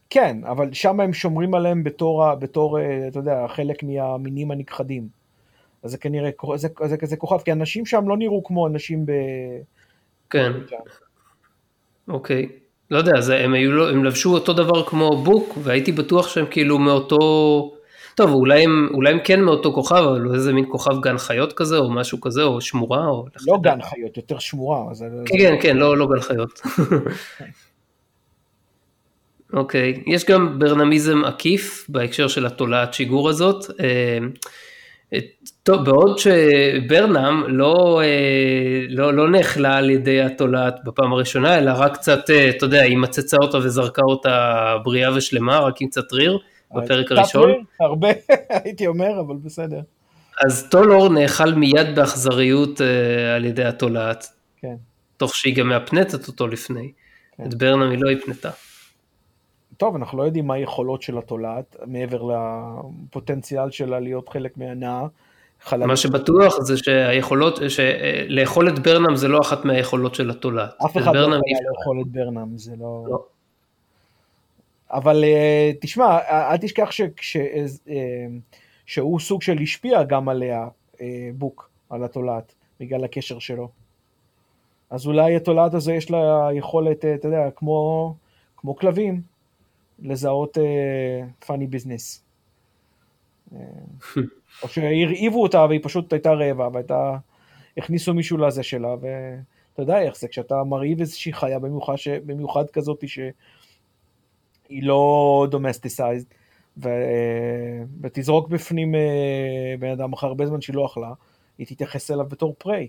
[0.10, 5.21] כן, אבל שם הם שומרים עליהם בתור, בתור, אה, אתה יודע, חלק מהמינים הנכחדים.
[5.84, 9.12] אז זה כנראה, זה, זה כזה כוכב, כי אנשים שם לא נראו כמו אנשים ב...
[10.30, 10.52] כן,
[12.08, 12.50] אוקיי.
[12.92, 16.46] לא יודע, זה, הם, היו, לא- הם לבשו אותו דבר כמו בוק, והייתי בטוח שהם
[16.52, 17.18] כאילו מאותו...
[18.16, 21.78] טוב, אולי הם, אולי הם כן מאותו כוכב, אבל איזה מין כוכב גן חיות כזה,
[21.78, 23.26] או משהו כזה, או שמורה, או...
[23.48, 24.94] לא גן חיות, יותר שמורה.
[24.94, 26.62] זה, כן, כן, כן, לא, לא גן חיות.
[29.54, 33.66] אוקיי, יש גם ברנמיזם עקיף בהקשר של התולעת שיגור הזאת.
[35.64, 41.94] טוב, בעוד שברנם לא, אה, לא, לא נאכלה על ידי התולעת בפעם הראשונה, אלא רק
[41.94, 46.40] קצת, אה, אתה יודע, היא מצצה אותה וזרקה אותה בריאה ושלמה, רק עם קצת ריר,
[46.76, 47.50] בפרק הראשון.
[47.50, 48.08] ריר, הרבה,
[48.64, 49.80] הייתי אומר, אבל בסדר.
[50.46, 54.28] אז טולור נאכל מיד באכזריות אה, על ידי התולעת,
[54.62, 54.76] כן.
[55.18, 56.92] תוך שהיא גם מהפנטת אותו לפני.
[57.38, 57.44] כן.
[57.46, 58.50] את ברנם היא לא הפנתה.
[59.82, 65.06] טוב, אנחנו לא יודעים מה היכולות של התולעת, מעבר לפוטנציאל שלה להיות חלק מהנאה.
[65.62, 65.88] חללית.
[65.88, 70.74] מה שבטוח זה שהיכולות, שלאכול את ברנם זה לא אחת מהיכולות של התולעת.
[70.86, 71.40] אף אחד לא יכול.
[71.72, 73.06] לאכול את ברנם, זה לא...
[73.10, 73.24] לא.
[74.92, 77.38] אבל אה, תשמע, אל תשכח שכש-
[77.90, 78.26] אה,
[78.86, 80.68] שהוא סוג של השפיע גם עליה,
[81.02, 83.70] אה, בוק, על התולעת, בגלל הקשר שלו.
[84.90, 88.14] אז אולי התולעת הזו יש לה יכולת, אתה יודע, כמו,
[88.58, 89.31] כמו כלבים,
[90.02, 90.58] לזהות
[91.46, 92.24] funny business.
[94.64, 97.18] או שהרעיבו אותה והיא פשוט הייתה רעבה והייתה,
[97.78, 102.08] הכניסו מישהו לזה שלה ואתה יודע איך זה כשאתה מרעיב איזושהי חיה במיוחד, ש...
[102.08, 106.26] במיוחד כזאת שהיא לא domesticated
[106.78, 106.90] ו...
[108.02, 111.12] ותזרוק בפנים אה, בן אדם אחרי הרבה זמן שהיא לא אכלה,
[111.58, 112.88] היא תתייחס אליו בתור prey.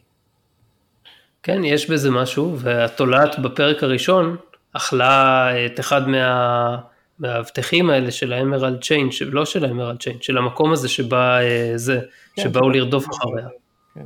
[1.42, 4.36] כן, יש בזה משהו, והתולעת בפרק הראשון
[4.72, 6.78] אכלה את אחד מה...
[7.18, 11.40] מהאבטחים האלה של ה Emerald Chain, לא של ה Emerald Chain, של המקום הזה שבה
[11.42, 12.00] אה, זה,
[12.34, 13.48] כן, שבאו של- לרדוף אחריה.
[13.94, 14.04] כן.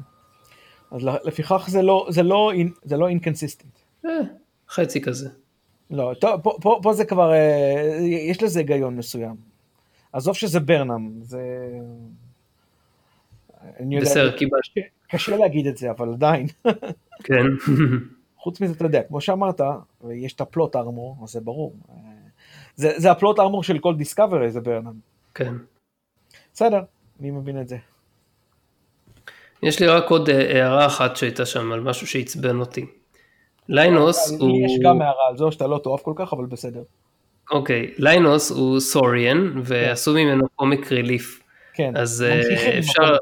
[0.91, 2.53] אז לפיכך זה לא, זה לא,
[2.85, 3.73] זה לא inconsistent.
[4.07, 4.11] אה,
[4.69, 5.29] חצי כזה.
[5.91, 9.35] לא, טוב, פה, פה, פה זה כבר, אה, יש לזה היגיון מסוים.
[10.13, 11.41] עזוב שזה ברנם, זה...
[14.01, 14.81] בסדר, קיבלתי.
[15.11, 16.47] קשה- להגיד את זה, אבל עדיין.
[17.25, 17.43] כן.
[18.43, 19.61] חוץ מזה, אתה יודע, כמו שאמרת,
[20.15, 21.75] יש את הפלוט ארמור, אז זה ברור.
[22.77, 24.93] אה, זה, זה הפלוט ארמור של כל דיסקאברי, זה ברנם.
[25.35, 25.55] כן.
[26.55, 26.81] בסדר,
[27.21, 27.77] אני מבין את זה.
[29.63, 32.87] יש לי רק עוד אה, הערה אחת שהייתה שם על משהו שעצבן אותי.
[33.69, 34.67] ליינוס לי הוא...
[34.67, 36.83] יש גם הערה על זו שאתה לא תאהב כל כך, אבל בסדר.
[37.51, 41.41] אוקיי, ליינוס הוא Saurian ועשו ממנו comic relief.
[41.75, 43.17] כן, אז, אה, אפשר-.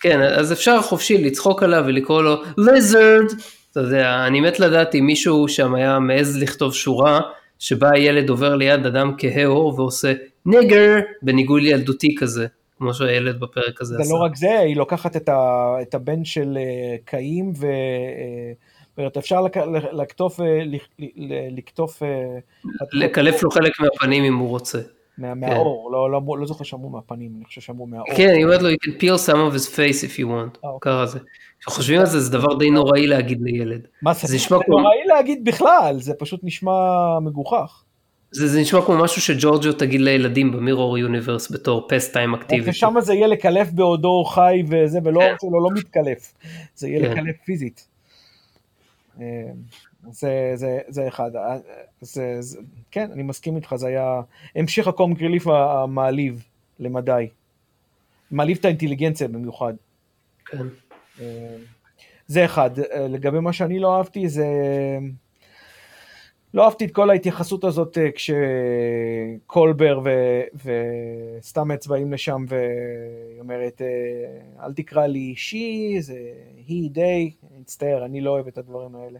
[0.00, 3.24] כן, אז אפשר חופשי לצחוק עליו ולקרוא לו lizard.
[3.72, 7.20] אתה יודע, אני מת לדעת אם מישהו שם היה מעז לכתוב שורה
[7.60, 10.12] שבה הילד עובר ליד אדם כהה עור ועושה
[10.46, 12.46] nigger בניגון ילדותי כזה,
[12.78, 14.14] כמו שהילד בפרק הזה זה עשה.
[14.14, 17.66] לא רק זה, היא לוקחת את, ה, את הבן של אה, קאים ו...
[17.66, 18.52] אה,
[18.98, 19.56] אומרת, אפשר לק-
[19.92, 20.46] לקטוף, אה,
[21.50, 22.02] לקטוף...
[22.92, 24.78] לקלף לו חלק מהפנים אם הוא רוצה.
[25.18, 28.06] מה, מהאור, לא, לא, לא זוכר שאמרו מהפנים, אני חושב שאמרו מהאור.
[28.16, 30.70] כן, היא אומרת לו, you can peel some of his face if you want, אה,
[30.70, 30.92] אוקיי.
[30.92, 31.18] ככה זה.
[31.60, 33.86] כשחושבים על זה, זה דבר די נוראי להגיד לילד.
[34.02, 36.72] מה זה זה, זה כמו- נוראי להגיד בכלל, זה פשוט נשמע
[37.22, 37.82] מגוחך.
[38.32, 42.70] זה, זה נשמע כמו משהו שג'ורג'ו תגיד לילדים במירור יוניברס בתור פסט טיים אקטיבי.
[42.70, 45.34] ושם זה יהיה לקלף בעודו חי וזה, ולא כן.
[45.40, 46.34] שלו לא מתקלף,
[46.74, 47.24] זה יהיה כן.
[47.24, 47.86] לקלף פיזית.
[49.20, 49.26] אה,
[50.10, 51.56] זה, זה, זה אחד, אה,
[52.00, 52.58] זה, זה,
[52.90, 54.20] כן, אני מסכים איתך, זה היה
[54.56, 56.42] המשך הקומק ריליף המעליב
[56.80, 57.28] למדי.
[58.30, 59.74] מעליב את האינטליגנציה במיוחד.
[60.46, 60.66] כן.
[61.20, 61.56] אה,
[62.26, 62.70] זה אחד.
[63.08, 64.46] לגבי מה שאני לא אהבתי זה...
[66.54, 70.10] לא אהבתי את כל ההתייחסות הזאת אה, כשקולבר ו...
[71.38, 76.18] וסתם אצבעים לשם והיא אומרת, אה, אל תקרא לי אישי, זה
[76.66, 79.18] היא די, מצטער, אני לא אוהב את הדברים האלה.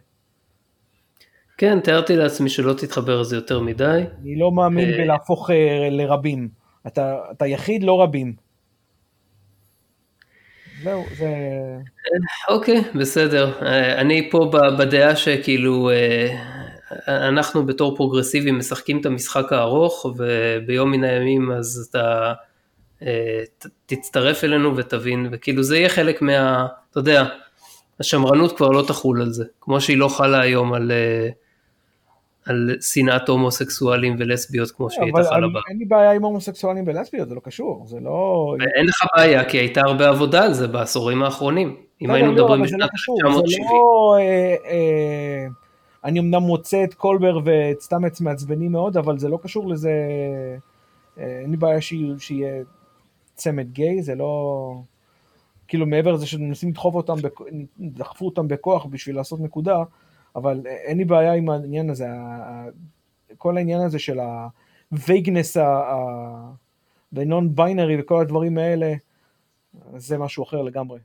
[1.58, 4.04] כן, תיארתי לעצמי שלא תתחבר לזה יותר מדי.
[4.22, 5.50] אני לא מאמין אה, בלהפוך
[5.90, 6.48] לרבים.
[6.86, 8.49] אתה, אתה יחיד, לא רבים.
[10.82, 11.28] זהו, זה...
[12.48, 13.58] אוקיי, בסדר.
[13.98, 15.90] אני פה בדעה שכאילו
[17.08, 22.32] אנחנו בתור פרוגרסיבים משחקים את המשחק הארוך וביום מן הימים אז אתה
[23.02, 23.42] אה,
[23.86, 27.24] תצטרף אלינו ותבין וכאילו זה יהיה חלק מה, אתה יודע,
[28.00, 31.28] השמרנות כבר לא תחול על זה, כמו שהיא לא חלה היום על, אה,
[32.46, 35.60] על שנאת הומוסקסואלים ולסביות כמו שהיא הייתה חלה בה.
[35.68, 38.54] אין לי בעיה עם הומוסקסואלים ולסביות, זה לא קשור, זה לא...
[38.76, 41.76] אין לך בעיה, כי הייתה הרבה עבודה על זה בעשורים האחרונים.
[42.02, 43.64] אם היינו לא, מדברים בשנת 1970.
[43.64, 44.16] זה לא...
[44.18, 45.46] אה, אה,
[46.04, 49.92] אני אמנם מוצא את קולבר ואת סטאמץ מעצבנים מאוד, אבל זה לא קשור לזה,
[51.18, 52.62] אה, אין לי בעיה שיהיה
[53.34, 54.74] צמד גיי, זה לא...
[55.68, 57.14] כאילו מעבר לזה שמנסים לדחוף אותם,
[57.80, 59.76] דחפו אותם בכוח בשביל לעשות נקודה,
[60.36, 62.06] אבל אין לי בעיה עם העניין הזה,
[63.38, 65.58] כל העניין הזה של ה-vagueness
[67.12, 68.94] ב-non binary וכל הדברים האלה,
[69.96, 70.98] זה משהו אחר לגמרי.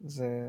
[0.00, 0.48] זה...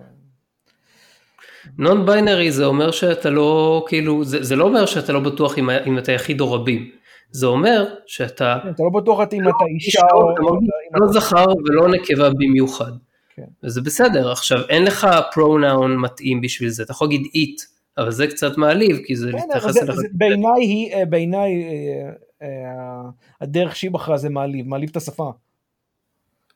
[1.78, 5.70] נון ביינרי זה אומר שאתה לא, כאילו, זה, זה לא אומר שאתה לא בטוח אם,
[5.70, 6.92] אם אתה יחיד או רבים.
[7.32, 8.60] זה אומר שאתה...
[8.64, 10.34] כן, אתה לא בטוח אם לא אתה אישה או...
[10.34, 12.92] אתה מרגיש לא זכר ולא נקבה במיוחד.
[13.36, 13.44] כן.
[13.64, 14.32] וזה בסדר.
[14.32, 16.84] עכשיו, אין לך פרונאון מתאים בשביל זה.
[16.84, 17.62] אתה יכול להגיד איט,
[17.98, 20.00] אבל זה קצת מעליב, כי זה להתייחס אליך.
[20.12, 22.12] בעיניי היא, אה, בעיניי אה,
[22.42, 23.02] אה,
[23.42, 25.32] הדרך שהיא בחרה זה מעליב, מעליב את השפה.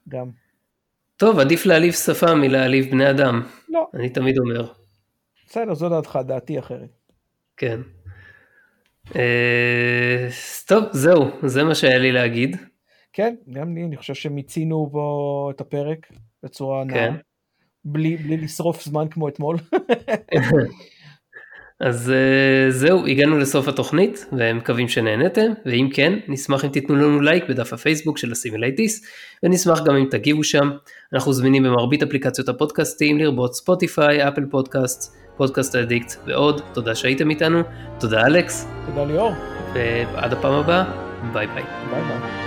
[0.08, 0.30] גם.
[1.16, 3.42] טוב, עדיף להעליב שפה מלהעליב בני אדם.
[3.68, 3.86] לא.
[3.94, 4.72] אני תמיד אומר.
[5.46, 6.90] בסדר, זו דעתך, דעתי אחרת.
[7.56, 7.80] כן.
[10.66, 12.56] טוב, זהו, זה מה שהיה לי להגיד.
[13.12, 16.06] כן, גם לי, אני חושב שמיצינו פה את הפרק
[16.42, 16.94] בצורה נאה.
[16.94, 17.14] כן.
[17.84, 19.56] בלי לשרוף זמן כמו אתמול.
[21.80, 27.44] אז אה, זהו, הגענו לסוף התוכנית, ומקווים שנהנתם, ואם כן, נשמח אם תיתנו לנו לייק
[27.48, 29.06] בדף הפייסבוק של הסימילייטיס,
[29.42, 30.70] ונשמח גם אם תגיבו שם.
[31.12, 36.60] אנחנו זמינים במרבית אפליקציות הפודקאסטים, לרבות ספוטיפיי, Apple Podcast, Podcast Addict ועוד.
[36.72, 37.62] תודה שהייתם איתנו,
[38.00, 38.68] תודה אלכס.
[38.86, 39.32] תודה ליאור.
[39.74, 40.84] ועד הפעם הבאה,
[41.32, 41.64] ביי ביי.
[41.90, 42.43] ביי ביי.